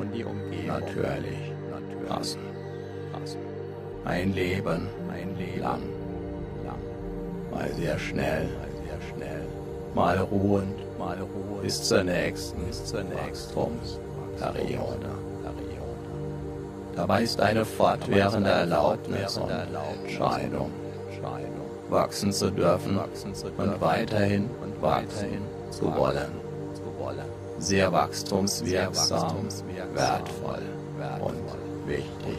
natürlich 0.68 1.54
passen. 2.08 2.40
Ein 4.06 4.34
Leben 4.34 4.88
lang, 5.62 5.82
mal 7.52 7.72
sehr 7.74 7.98
schnell, 7.98 8.48
mal 9.94 10.18
ruhend, 10.20 10.80
bis 11.62 11.84
zur 11.84 12.04
nächsten 12.04 12.62
Wachstumsperiode. 13.14 15.25
Dabei 16.96 17.24
ist 17.24 17.42
eine 17.42 17.66
fortwährende 17.66 18.50
Erlaubnis 18.50 19.38
und 19.38 19.50
Entscheidung, 19.50 20.72
wachsen 21.90 22.32
zu 22.32 22.50
dürfen 22.52 22.98
und 22.98 23.82
weiterhin 23.82 24.50
und 24.64 24.82
wachsen 24.82 25.42
zu 25.72 25.94
wollen. 25.96 26.32
Sehr 27.60 27.92
wachstumswirksam, 27.92 29.48
wertvoll 29.94 30.62
und 31.20 31.88
wichtig. 31.88 32.38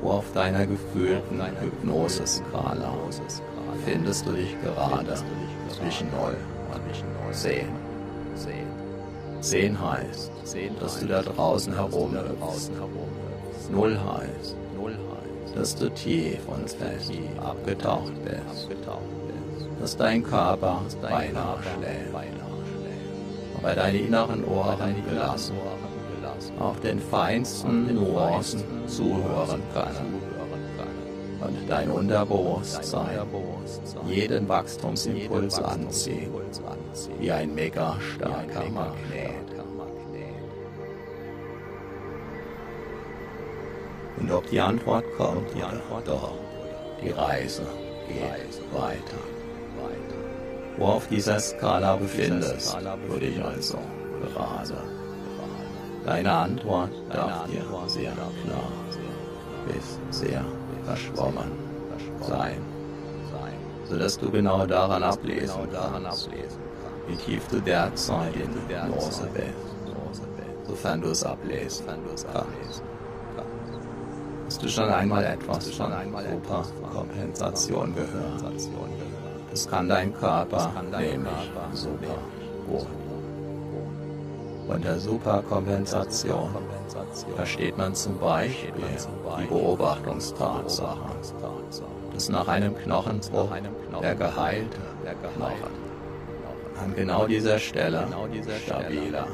Wo 0.00 0.10
auf 0.10 0.32
deiner 0.32 0.66
gefühlten 0.66 1.42
Hypnoseskala 1.60 2.92
findest 3.84 4.26
du 4.26 4.32
dich 4.32 4.54
gerade 4.62 5.14
zwischen 5.68 6.10
0 6.10 6.36
und 6.74 7.34
10. 7.34 7.83
10 9.44 9.78
heißt, 9.78 10.32
dass 10.80 11.00
du 11.00 11.06
da 11.06 11.20
draußen 11.20 11.74
herum 11.74 12.16
Null 13.70 13.98
heißt, 13.98 14.56
dass 15.54 15.76
du 15.76 15.90
tief 15.90 16.40
und 16.46 16.70
fest 16.70 17.12
abgetaucht 17.44 18.12
bist, 18.24 18.68
dass 19.80 19.96
dein 19.96 20.22
Körper 20.22 20.80
beinahe 21.02 21.58
schläft, 21.62 22.14
aber 23.58 23.74
deine 23.74 23.98
inneren 23.98 24.44
Ohren 24.44 24.94
gelassen, 25.08 25.56
auch 26.58 26.76
den 26.80 26.98
feinsten 26.98 27.94
Nuancen 27.94 28.62
zuhören 28.86 29.62
können 29.74 30.33
und 31.40 31.68
dein 31.68 31.90
Unterbewusstsein 31.90 33.18
jeden 34.06 34.48
Wachstumsimpuls 34.48 35.58
anzieht, 35.60 36.30
wie 37.18 37.30
ein 37.30 37.54
mega 37.54 37.96
starker 38.14 38.68
Magnet. 38.70 39.44
Und 44.16 44.32
ob 44.32 44.48
die 44.48 44.60
Antwort 44.60 45.04
kommt, 45.16 45.54
die 45.54 45.62
Antwort 45.62 46.08
doch. 46.08 46.32
Die 47.02 47.10
Reise 47.10 47.66
geht 48.08 48.72
weiter. 48.72 49.18
Wo 50.78 50.86
auf 50.86 51.06
dieser 51.08 51.38
Skala 51.38 51.96
befindest 51.96 52.76
du 53.08 53.18
dich 53.18 53.42
also 53.44 53.78
gerade. 54.22 54.82
Deine 56.04 56.32
Antwort 56.32 56.90
darf 57.10 57.46
dir 57.46 57.64
sehr 57.86 58.12
klar 58.12 58.70
bis 59.66 59.98
sehr 60.20 60.44
verschwommen 60.86 61.50
sein, 62.20 62.58
sodass 63.88 64.18
du 64.18 64.30
genau 64.30 64.66
daran 64.66 65.02
ablesen 65.02 65.68
kannst, 65.72 66.30
wie 67.06 67.16
tief 67.16 67.46
du 67.48 67.60
derzeit 67.60 68.34
in 68.36 68.50
Hypnose 68.68 69.28
bist, 69.34 69.54
sofern 70.66 71.00
du 71.00 71.08
es 71.08 71.24
ablesen 71.24 71.86
kannst. 71.86 72.26
Hast 74.46 74.62
du 74.62 74.68
schon 74.68 74.90
einmal 74.90 75.24
etwas 75.24 75.70
von 75.70 75.92
Superkompensation 76.30 77.94
gehört? 77.94 78.44
Das 79.50 79.68
kann 79.68 79.88
dein 79.88 80.14
Körper 80.14 80.72
nämlich 80.90 81.30
super 81.72 82.18
gut. 82.68 82.86
Unter 84.74 84.98
Superkompensation 84.98 86.50
versteht 87.36 87.78
man 87.78 87.94
zum 87.94 88.18
Beispiel 88.18 88.72
die 89.38 89.46
Beobachtungstatsache, 89.46 91.10
dass 92.12 92.28
nach 92.28 92.48
einem 92.48 92.76
Knochenbruch 92.76 93.50
der 94.02 94.16
geheilte 94.16 94.78
Knochen 95.36 95.84
an 96.82 96.92
genau 96.96 97.28
dieser 97.28 97.60
Stelle 97.60 98.08
stabiler 98.66 99.28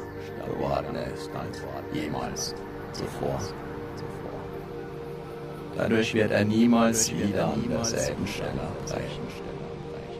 geworden 0.45 0.95
ist 1.11 1.31
als 1.33 1.63
jemals 1.91 2.53
zuvor. 2.93 3.39
Dadurch 5.75 6.13
wird 6.13 6.29
er 6.29 6.45
niemals 6.45 7.11
wieder 7.11 7.45
an 7.45 7.67
derselben 7.67 8.27
Stelle 8.27 8.67
brechen. 8.85 9.27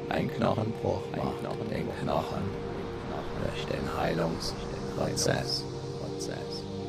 Ein 0.10 0.32
Knochenbruch 0.32 1.04
macht 1.16 1.72
den 1.72 1.88
Knochen 2.00 2.42
durch 3.44 3.66
den 3.68 3.88
Heilungsprozess 5.04 5.64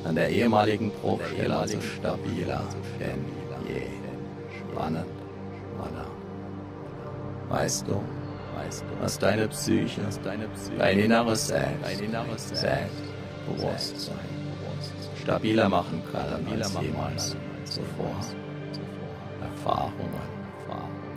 an 0.04 0.14
der 0.14 0.28
ehemaligen 0.30 0.90
Bruchstelle 0.90 1.56
also 1.56 1.80
stabiler 1.80 2.62
denn 2.98 3.24
je. 3.68 3.82
Spannend, 4.72 5.06
oder? 5.78 6.06
Weißt 7.48 7.86
du, 7.86 8.00
was 9.00 9.18
deine 9.18 9.48
Psyche, 9.48 10.00
dein 10.24 10.98
inneres 10.98 11.48
Selbst, 11.48 12.56
Selbstbewusstsein 12.56 14.16
stabiler 15.20 15.68
machen 15.68 16.02
kann 16.10 16.46
als 16.50 16.74
jemals 16.80 17.36
zuvor? 17.64 18.16
Erfahrungen. 19.40 20.32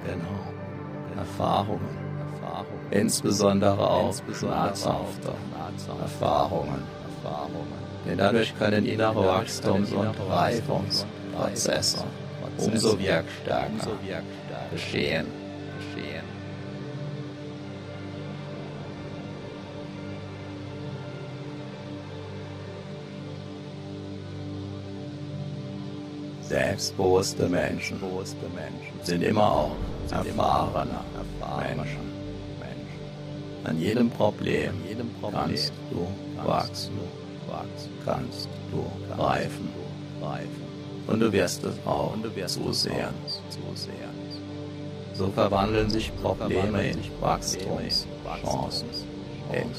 Genau. 0.06 1.18
Erfahrungen. 1.18 2.05
Insbesondere 2.92 3.90
auch 3.90 4.14
schmerzhafte 4.34 5.34
Erfahrungen. 6.02 6.84
Denn 8.06 8.18
dadurch 8.18 8.58
können 8.58 8.86
innere 8.86 9.26
Wachstums- 9.26 9.92
und 9.92 10.16
Reifungsprozesse 10.30 12.04
umso 12.58 13.00
wirkstärker 13.00 13.98
geschehen. 14.72 15.26
Selbstbewusste 26.48 27.50
Menschen 27.50 28.00
sind 29.02 29.24
immer 29.24 29.52
auch 29.52 29.76
erfahrener 30.12 31.04
Menschen. 31.76 32.05
An 33.66 33.80
jedem 33.80 34.12
Problem 34.12 34.74
kannst 35.32 35.74
du 35.90 36.08
wachsen, 36.46 37.00
kannst 38.06 38.48
du 38.72 38.86
reifen. 39.20 39.70
Und 41.08 41.20
du 41.20 41.32
wirst 41.32 41.64
es 41.64 41.76
auch 41.86 42.14
zu 42.52 42.72
sehen. 42.74 43.14
So 45.16 45.28
verwandeln 45.30 45.90
sich 45.90 46.16
Probleme 46.22 46.90
in 46.90 47.00
Wachstumschancen, 47.22 48.88
in 49.52 49.72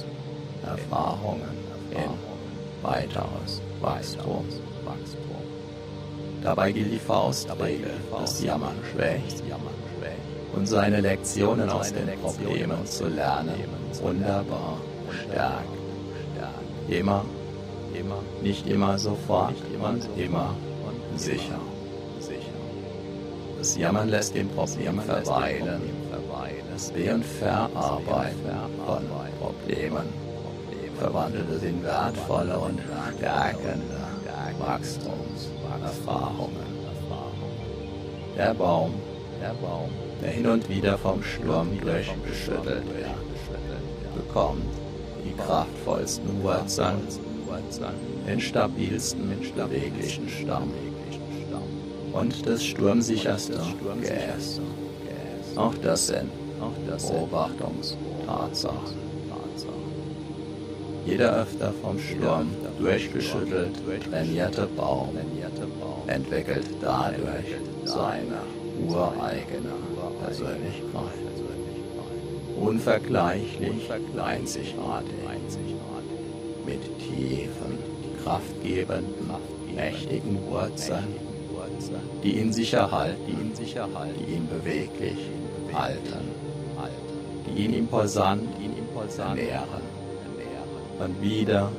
Erfahrungen, 0.68 1.56
in 1.90 2.10
weiteres 2.82 3.60
Wachstum. 3.80 4.44
Dabei 6.42 6.72
gilt 6.72 6.92
die 6.92 6.98
Faustregel, 6.98 7.94
das 8.10 8.42
Jammern 8.42 8.76
schwächt 8.92 9.42
und 10.56 10.66
seine 10.66 11.00
Lektionen 11.00 11.68
aus 11.68 11.92
den 11.92 12.08
Problemen 12.20 12.86
zu 12.86 13.08
lernen, 13.08 13.54
wunderbar 14.02 14.78
stärkt. 15.24 15.68
Immer, 16.88 17.24
immer, 17.94 18.22
nicht 18.42 18.66
immer 18.66 18.98
sofort 18.98 19.54
und 19.80 20.08
immer 20.18 20.54
sicher. 21.16 21.60
Das 23.58 23.76
Jammern 23.76 24.08
lässt 24.08 24.34
den 24.34 24.48
Problem 24.48 24.98
verweilen. 25.00 25.82
Das 26.72 26.90
und 26.90 27.24
Verarbeiten 27.24 28.56
von 28.86 29.04
Problemen 29.40 30.08
verwandelt 30.98 31.48
es 31.50 31.62
in 31.62 31.82
wertvolle 31.82 32.58
und 32.58 32.80
stärkende 33.16 33.96
Wachstumserfahrungen. 34.58 36.76
Der 38.36 38.54
Baum, 38.54 38.94
der 39.40 39.54
Baum, 39.54 39.90
der 40.22 40.30
hin 40.30 40.46
und 40.46 40.68
wieder 40.68 40.98
vom 40.98 41.22
Sturm 41.22 41.68
durchgeschüttelt 41.80 42.84
bekommt 44.16 44.64
die 45.24 45.32
kraftvollsten 45.42 46.42
Wurzeln, 46.42 46.98
den 48.26 48.40
stabilsten, 48.40 49.30
beweglichen 49.54 50.28
Stamm 50.28 50.72
und 52.12 52.44
das 52.46 52.64
sturmsicherste 52.64 53.60
Geäst. 54.00 54.60
Auch 55.56 55.74
das 55.82 56.06
sind 56.08 56.30
Beobachtungstatsachen. 56.86 59.06
Jeder 61.06 61.42
öfter 61.42 61.72
vom 61.82 61.98
Sturm 61.98 62.50
durchgeschüttelt 62.78 63.74
trainierte 64.10 64.66
Baum 64.76 65.10
entwickelt 66.06 66.66
dadurch 66.80 67.56
seine 67.84 68.40
ureigene 68.88 69.72
Persönlichkeit. 70.24 71.26
Unvergleichlich, 72.60 73.90
einzigartig, 73.90 75.14
mit 76.64 76.82
tiefen, 76.98 77.78
kraftgebenden, 78.24 79.30
mächtigen 79.74 80.38
Wurzeln, 80.46 81.14
die 82.22 82.40
ihn 82.40 82.52
sicher 82.52 82.90
halten, 82.90 83.52
die 83.54 84.32
ihn 84.32 84.48
beweglich 84.48 85.30
halten, 85.72 86.30
die 87.46 87.64
ihn 87.64 87.74
imposant 87.74 88.48
ernähren 89.18 89.82
und 90.98 91.22
wieder 91.22 91.70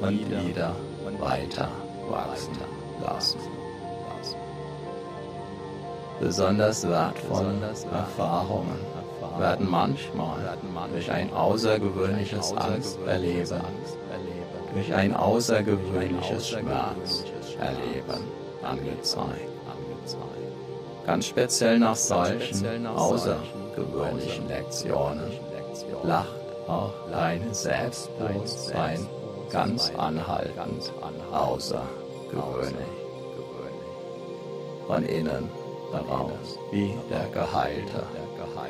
und 0.00 0.20
wieder 0.46 0.76
weiter 1.18 1.68
wachsen 2.10 2.52
lassen. 3.02 3.65
Besonders 6.20 6.88
wertvolle 6.88 7.54
Erfahrungen 7.92 8.78
werden 9.38 9.70
manchmal 9.70 10.56
durch 10.92 11.10
ein 11.10 11.32
außergewöhnliches 11.32 12.52
Angsterleben, 12.56 13.60
durch 14.72 14.94
ein 14.94 15.14
außergewöhnliches 15.14 16.48
Schmerzerleben 16.48 18.24
angezeigt. 18.62 19.50
Ganz 21.04 21.26
speziell 21.26 21.78
nach 21.78 21.96
solchen 21.96 22.86
außergewöhnlichen 22.86 24.48
Lektionen 24.48 25.30
lacht 26.02 26.34
auch 26.66 26.94
dein 27.12 27.52
Selbstbewusstsein 27.52 29.06
ganz 29.50 29.92
anhaltend 29.96 30.92
außergewöhnlich. 31.32 32.74
Von 34.86 35.04
innen 35.04 35.50
heraus 35.92 36.58
wie 36.70 36.94
der 37.10 37.26
geheilte 37.32 38.06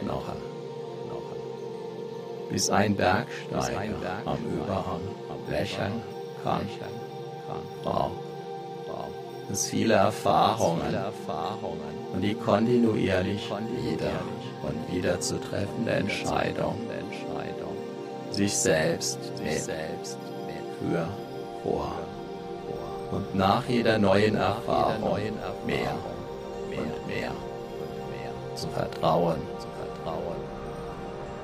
Knochen. 0.00 0.56
Bis 2.50 2.70
ein 2.70 2.94
Bergsteiger 2.94 4.22
am 4.24 4.38
Überhang 4.46 5.00
lächeln 5.48 6.00
kann, 6.44 6.68
braucht 7.82 8.12
es 9.50 9.68
viele 9.68 9.94
Erfahrungen 9.94 10.94
und 12.12 12.20
die 12.20 12.34
kontinuierlich 12.34 13.48
wieder 13.82 14.10
und 14.62 14.94
wieder 14.94 15.20
zu 15.20 15.40
treffende 15.40 15.92
Entscheidung, 15.92 16.76
sich 18.30 18.54
selbst 18.56 19.18
mit 19.42 19.62
für, 20.78 21.08
vor. 21.62 21.92
Und 23.12 23.34
nach 23.34 23.64
jeder 23.68 23.98
neuen 23.98 24.34
Erfahrung 24.34 25.18
mehr 25.66 25.94
und 26.70 27.06
mehr 27.06 27.32
zu 28.54 28.68
vertrauen, 28.68 29.40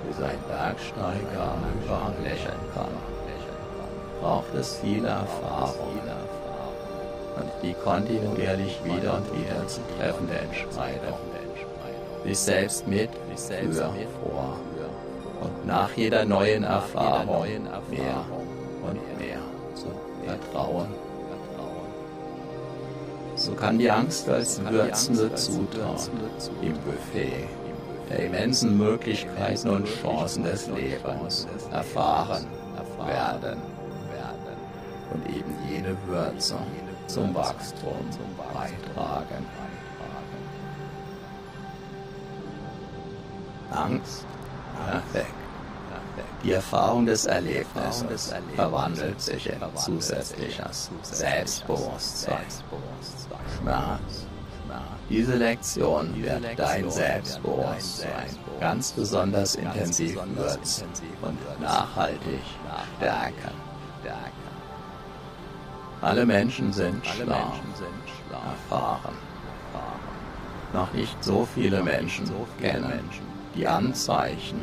wie 0.06 0.12
sein 0.14 0.38
Bergsteiger 0.48 1.52
am 1.52 1.84
Überhang 1.84 2.14
lächeln 2.22 2.58
kann, 2.74 2.88
braucht 4.20 4.54
es 4.54 4.76
viele 4.76 5.08
Erfahrungen 5.08 6.32
und 7.36 7.50
die 7.62 7.74
kontinuierlich 7.74 8.78
wieder 8.84 9.14
und 9.14 9.32
wieder 9.32 9.66
zu 9.66 9.80
treffende 9.98 10.34
Entscheidung, 10.34 11.18
sich 12.24 12.38
selbst 12.38 12.86
mit, 12.86 13.10
für, 13.36 13.90
vor 14.22 14.56
und 15.40 15.66
nach 15.66 15.90
jeder 15.96 16.24
neuen 16.24 16.64
Erfahrung 16.64 17.44
mehr 17.90 18.24
und 18.82 19.18
mehr 19.18 19.40
zu 19.74 19.86
vertrauen. 20.24 21.01
So 23.42 23.54
kann 23.54 23.76
die 23.76 23.90
Angst 23.90 24.28
als 24.28 24.64
würzende 24.64 25.34
Zutat 25.34 26.08
im 26.60 26.74
Buffet 26.74 27.48
der 28.08 28.26
immensen 28.26 28.78
Möglichkeiten 28.78 29.68
und 29.68 29.88
Chancen 30.00 30.44
des 30.44 30.68
Lebens 30.68 31.48
erfahren 31.72 32.46
werden 33.04 33.60
und 35.12 35.26
eben 35.28 35.56
jene 35.68 35.96
Würze 36.06 36.54
zum 37.08 37.34
Wachstum 37.34 38.06
beitragen. 38.36 39.44
Angst, 43.72 44.24
perfekt. 44.86 45.41
Die 46.44 46.52
Erfahrung 46.52 47.06
des 47.06 47.26
Erlebnisses 47.26 48.34
verwandelt 48.56 49.20
sich 49.20 49.48
in 49.48 49.60
zusätzliches 49.76 50.90
Selbstbewusstsein. 51.02 52.46
Schmerz. 53.60 54.26
Diese 55.08 55.36
Lektion 55.36 56.20
wird 56.20 56.58
dein 56.58 56.90
Selbstbewusstsein 56.90 58.26
ganz 58.58 58.92
besonders 58.92 59.54
intensiv 59.54 60.18
würzen 60.34 60.88
und 61.20 61.60
nachhaltig 61.60 62.40
stärken. 62.96 63.52
Alle 66.00 66.26
Menschen 66.26 66.72
sind 66.72 67.06
schlau, 67.06 67.52
erfahren. 68.70 69.14
Noch 70.72 70.92
nicht 70.92 71.22
so 71.22 71.46
viele 71.54 71.82
Menschen 71.82 72.28
kennen 72.60 73.31
die 73.54 73.66
Anzeichen 73.66 74.60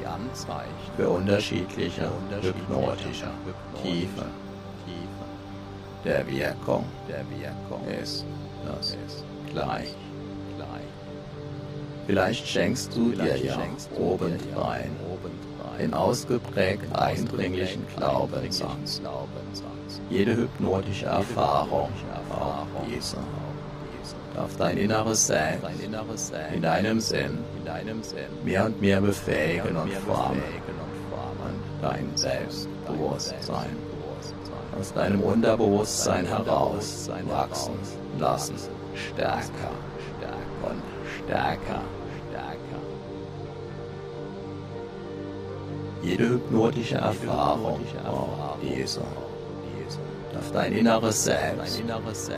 für 0.96 1.10
unterschiedliche 1.10 2.10
hypnotische 2.42 3.30
Tiefe 3.82 4.26
der 6.06 6.26
Wirkung 6.28 6.86
ist 8.02 8.26
das 8.66 8.98
gleich. 9.52 9.94
Vielleicht 12.08 12.48
schenkst 12.48 12.96
du 12.96 13.12
dir 13.12 13.38
ja 13.38 13.60
obendrein 13.96 14.90
den 15.80 15.94
ausgeprägt 15.94 16.84
eindringlichen 16.94 17.86
Glaubenssatz. 17.96 19.02
Jede 20.10 20.36
hypnotische 20.36 21.06
Erfahrung, 21.06 21.90
auch 22.32 22.66
diese, 22.88 23.18
auf 24.40 24.56
dein 24.58 24.78
inneres 24.78 25.28
Selbst, 25.28 25.68
in 26.54 26.62
deinem 26.62 27.00
Sinn, 27.00 27.38
mehr 28.44 28.66
und 28.66 28.82
mehr 28.82 29.02
befähigen 29.02 29.76
und 29.76 29.94
formen 29.94 30.42
und 31.46 31.82
dein 31.82 32.10
Selbstbewusstsein 32.16 33.76
aus 34.80 34.94
deinem 34.94 35.22
Unterbewusstsein 35.22 36.26
heraus 36.26 37.10
wachsen 37.28 37.74
lassen, 38.18 38.56
stärker 38.94 39.72
und 40.64 40.82
stärker. 41.26 41.82
Jede 46.02 46.30
hypnotische 46.30 46.96
Erfahrung, 46.96 47.82
Jesus 48.62 49.04
dein 50.54 50.74
inneres 50.74 51.24
Selbst. 51.24 51.80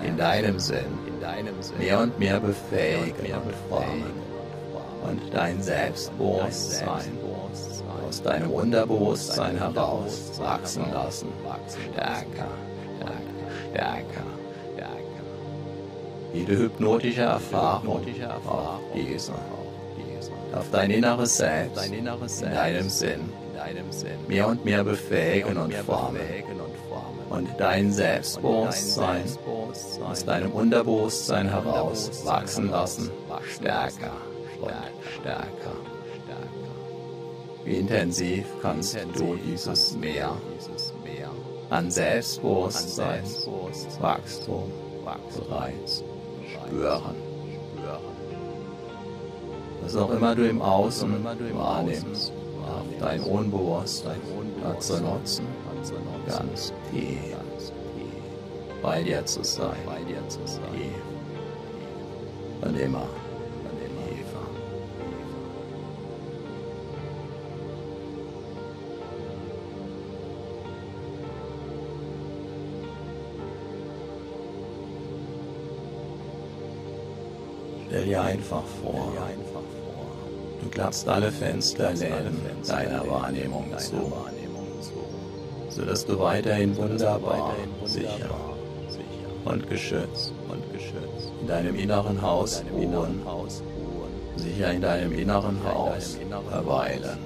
In 0.05 0.17
deinem 0.17 0.59
Sinn. 0.59 0.85
Mehr 1.79 1.99
und 1.99 2.19
mehr 2.19 2.39
befähigen 2.39 3.25
und 3.45 3.55
formen. 3.69 4.03
und 5.09 5.33
dein 5.33 5.61
Selbstbewusstsein 5.61 7.17
aus 8.07 8.21
deinem 8.21 8.51
Unterbewusstsein 8.51 9.57
heraus 9.57 10.31
wachsen 10.39 10.85
lassen, 10.93 11.27
stärker 11.93 12.47
und 12.99 13.09
stärker. 13.71 14.25
Jede 16.33 16.57
hypnotische 16.57 17.21
Erfahrung 17.21 18.01
diese. 18.95 19.31
Darf 20.51 20.69
dein 20.71 20.91
inneres 20.91 21.37
Selbst. 21.37 21.77
in 22.47 22.53
deinem 22.53 22.89
Sinn. 22.89 23.21
Mehr 24.27 24.47
und 24.47 24.65
mehr 24.65 24.83
befähigen 24.83 25.57
und 25.57 25.73
formen 25.73 26.17
und 27.31 27.47
dein 27.57 27.91
Selbstbewusstsein 27.91 29.23
aus 30.05 30.25
deinem 30.25 30.51
Unterbewusstsein 30.51 31.49
heraus 31.49 32.25
wachsen 32.25 32.69
lassen, 32.69 33.09
stärker 33.55 34.11
und 34.59 34.71
stärker. 35.19 35.75
Wie 37.63 37.75
intensiv 37.75 38.45
kannst 38.61 38.97
du 39.15 39.35
dieses 39.35 39.95
Meer 39.95 40.35
an 41.69 41.89
Selbstbewusstsein, 41.89 43.23
Wachstum 44.01 44.71
bereits 45.03 46.03
spüren. 46.51 47.15
Was 49.81 49.95
auch 49.95 50.11
immer 50.11 50.35
du 50.35 50.49
im 50.49 50.61
Außen 50.61 51.23
wahrnimmst, 51.23 52.33
dein 52.99 53.21
Unbewusstsein 53.21 54.19
dazu 54.63 54.97
nutzen, 54.97 55.45
ganz 56.27 56.73
tief. 56.91 57.35
bei 58.81 59.03
dir 59.03 59.25
zu 59.25 59.43
sein, 59.43 59.75
tief. 60.73 60.93
Und 62.61 62.79
immer. 62.79 63.07
Stell 77.91 78.05
dir 78.05 78.21
einfach 78.21 78.63
vor, 78.81 79.11
du 80.61 80.69
klappst 80.69 81.09
alle 81.09 81.29
Fensterläden 81.29 82.39
deiner 82.65 83.05
Wahrnehmung 83.05 83.65
zu 83.77 83.97
sodass 85.71 86.05
du 86.05 86.19
weiterhin 86.19 86.75
wunderbar, 86.77 87.55
sicher 87.85 88.29
und 89.45 89.69
geschützt 89.69 90.33
in 91.41 91.47
deinem 91.47 91.75
inneren 91.75 92.21
Haus 92.21 92.63
ruhen, 92.73 93.21
sicher 94.35 94.71
in 94.71 94.81
deinem 94.81 95.11
inneren 95.17 95.57
Haus 95.63 96.17
verweilen. 96.49 97.17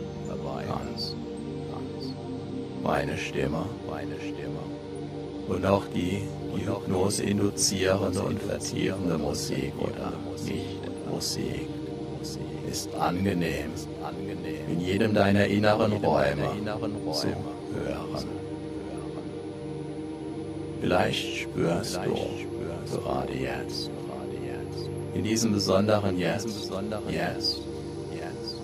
kannst. 0.68 1.16
Meine 2.84 3.18
Stimme. 3.18 3.66
Und 5.48 5.66
auch 5.66 5.84
die, 5.94 6.24
die 6.56 6.66
Hypnose 6.68 7.24
induzierende 7.24 8.22
und 8.22 8.42
vertiefende 8.42 9.18
Musik 9.18 9.74
oder 9.80 10.14
nicht 10.46 11.10
Musik 11.12 11.70
ist 12.70 12.94
angenehm. 12.96 13.72
in 14.68 14.82
jedem 14.82 15.14
deiner 15.14 15.46
inneren 15.46 15.94
Räume 15.94 16.50
zu 17.14 17.28
hören. 17.76 18.26
Vielleicht 20.82 21.38
spürst 21.38 22.00
du 22.06 23.00
gerade 23.00 23.34
jetzt, 23.34 23.90
in 25.14 25.24
diesem 25.24 25.54
besonderen 25.54 26.20
Jetzt, 26.20 26.70
jetzt, 27.10 27.62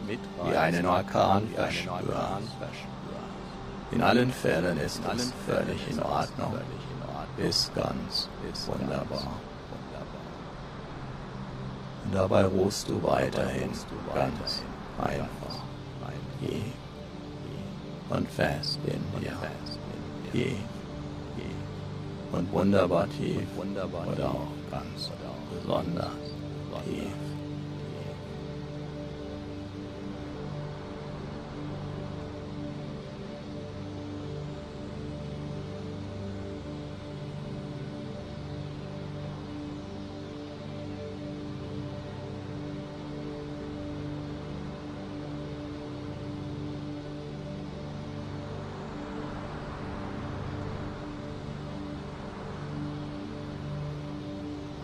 wie 0.49 0.57
einen 0.57 0.87
Orkan 0.87 1.43
verspürst, 1.55 2.01
in 3.93 4.03
allen 4.03 4.33
Fällen 4.33 4.79
ist 4.79 5.01
es 5.15 5.33
völlig 5.47 5.91
in 5.91 6.01
Ordnung 6.01 6.55
ist 7.41 7.75
ganz 7.75 8.29
wunderbar. 8.67 9.41
Und 12.05 12.15
dabei 12.15 12.45
ruhst 12.45 12.89
du 12.89 13.03
weiterhin 13.03 13.71
ganz 14.15 14.63
einfach, 14.99 15.57
je. 16.41 16.61
Und 18.09 18.29
fest 18.29 18.79
in 18.87 19.21
dir, 19.21 19.37
je. 20.33 20.57
Und 22.33 22.53
wunderbar 22.53 23.09
tief. 23.11 23.43
Oder 23.57 24.29
auch 24.31 24.49
ganz 24.71 25.11
besonders 25.53 26.09
tief. 26.85 27.30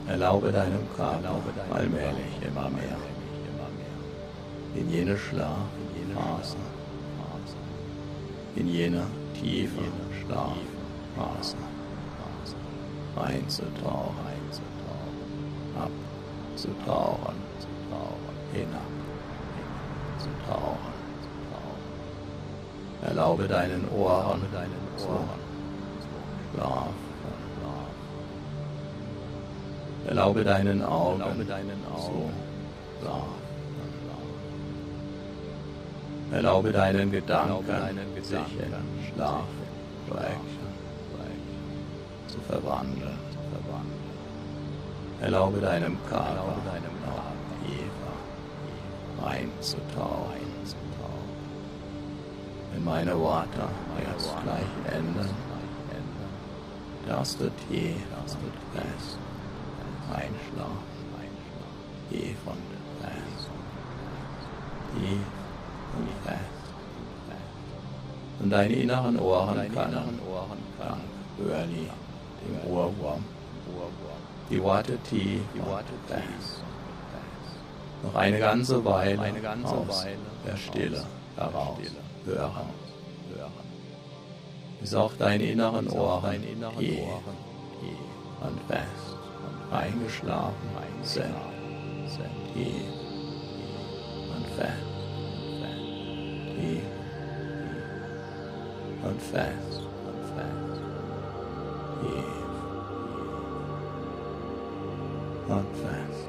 Erlaube 0.08 0.52
deinem 0.52 0.86
Körper 0.96 1.40
allmählich 1.74 2.40
immer 2.42 2.70
mehr. 2.70 2.96
In 4.74 4.90
jene 4.90 5.16
Schlafphase, 5.16 6.56
in 8.54 8.68
jene 8.68 9.02
tiefe 9.34 9.82
Schlafphase 10.20 11.56
einzutauchen, 13.16 14.14
abzutauchen, 15.74 17.36
hinab. 18.52 18.80
Zu 20.18 20.28
tauchen. 20.46 20.96
Erlaube 23.02 23.46
deinen 23.46 23.88
Ohren 23.90 24.42
zu 30.06 30.12
schlafen. 30.12 30.12
Erlaube 30.16 30.44
deinen 30.44 30.82
Augen, 30.82 31.22
so. 33.02 33.26
Erlaube 36.32 36.72
deinen 36.72 37.10
Gedanken, 37.10 37.64
sich 38.22 38.38
in 38.38 38.72
Schlaf 39.14 39.44
brechen. 40.08 40.56
zu 42.28 42.38
verwandeln. 42.48 43.18
Erlaube 45.20 45.60
deinem 45.60 45.96
Körper, 46.08 46.44
Eva, 47.64 49.28
einzutauchen. 49.28 50.46
Wenn 52.72 52.84
meine 52.84 53.18
Worte 53.18 53.68
jetzt 54.10 54.34
gleich 54.42 54.94
enden, 54.94 55.30
darfst 57.06 57.40
du 57.40 57.50
tief 57.68 57.96
und 58.20 59.25
einschlafen. 60.12 60.96
Tief 62.10 62.36
und 62.46 62.62
fest. 63.00 63.50
Tief 64.94 65.18
und 65.96 66.08
fest. 66.24 66.56
Und 68.40 68.50
deine 68.50 68.74
inneren 68.74 69.18
Ohren 69.18 69.56
können, 69.72 70.20
dank 70.78 71.00
Hörli, 71.38 71.88
dem 72.42 72.70
Ohrwurm, 72.70 73.24
die 74.50 74.62
Worte 74.62 74.98
tief. 74.98 75.42
Noch 78.02 78.14
eine 78.14 78.38
ganze 78.38 78.84
Weile 78.84 79.32
aus 79.64 80.06
der 80.46 80.56
Stille 80.56 81.04
heraus 81.36 81.78
hören. 82.24 82.70
Bis 84.80 84.94
auch 84.94 85.12
deine 85.18 85.44
inneren 85.44 85.88
Ohren 85.88 86.42
tief 86.78 87.00
und 88.40 88.60
fest 88.68 89.15
eingeschlafen 89.70 90.70
sind. 91.02 91.34
Tief 92.54 92.82
und 94.34 94.46
fest. 94.56 94.72
Tief 96.56 96.82
und 99.02 99.22
fest. 99.22 99.82
Tief 102.00 102.24
und 105.48 105.76
fest. 105.76 106.28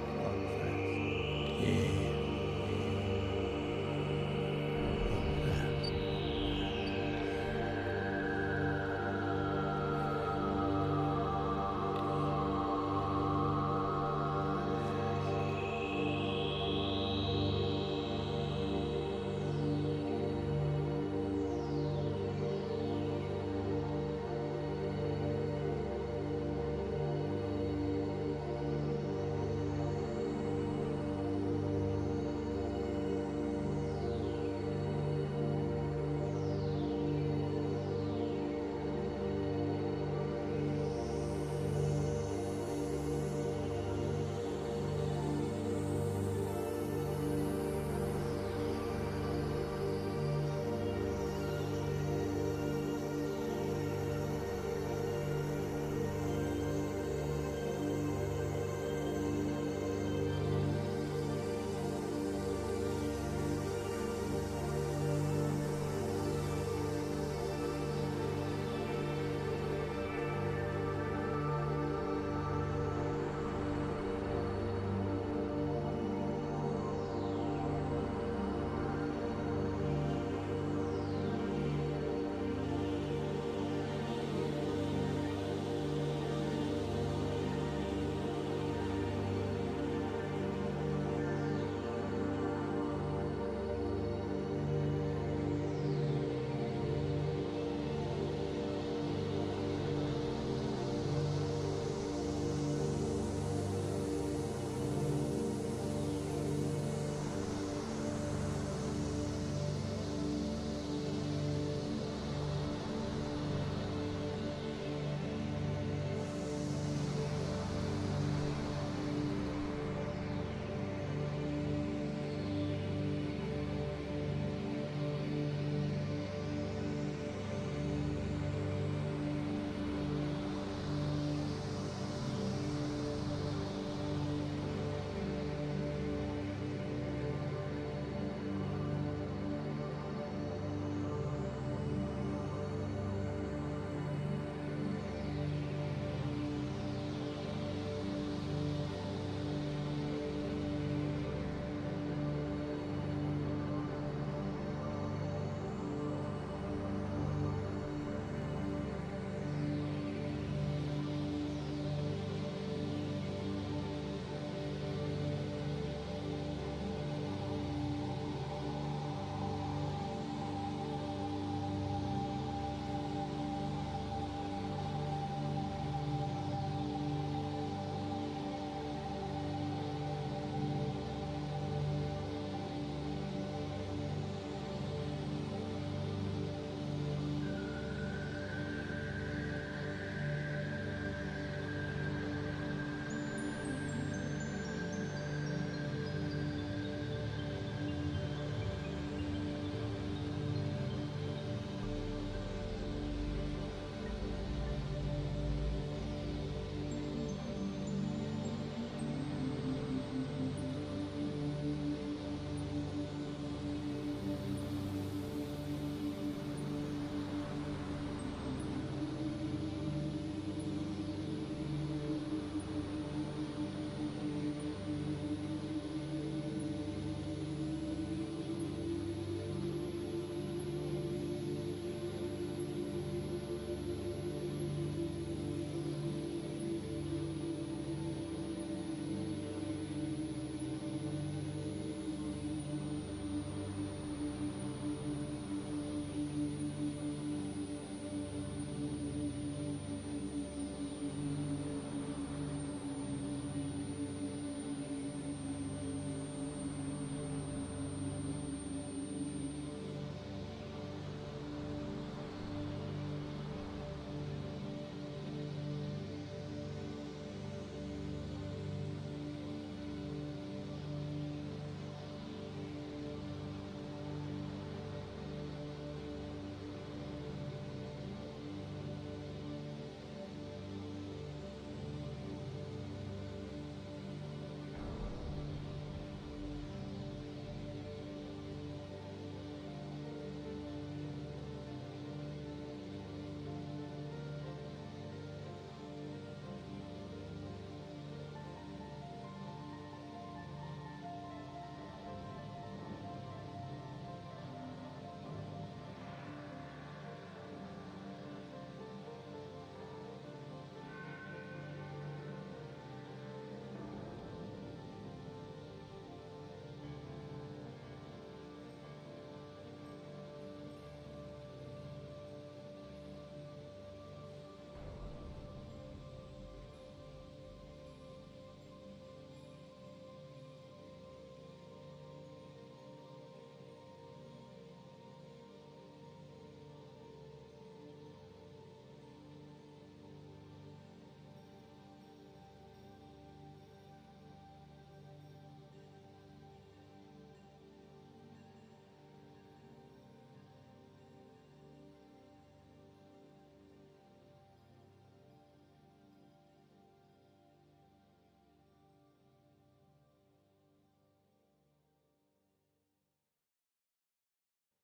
Tief 1.59 1.96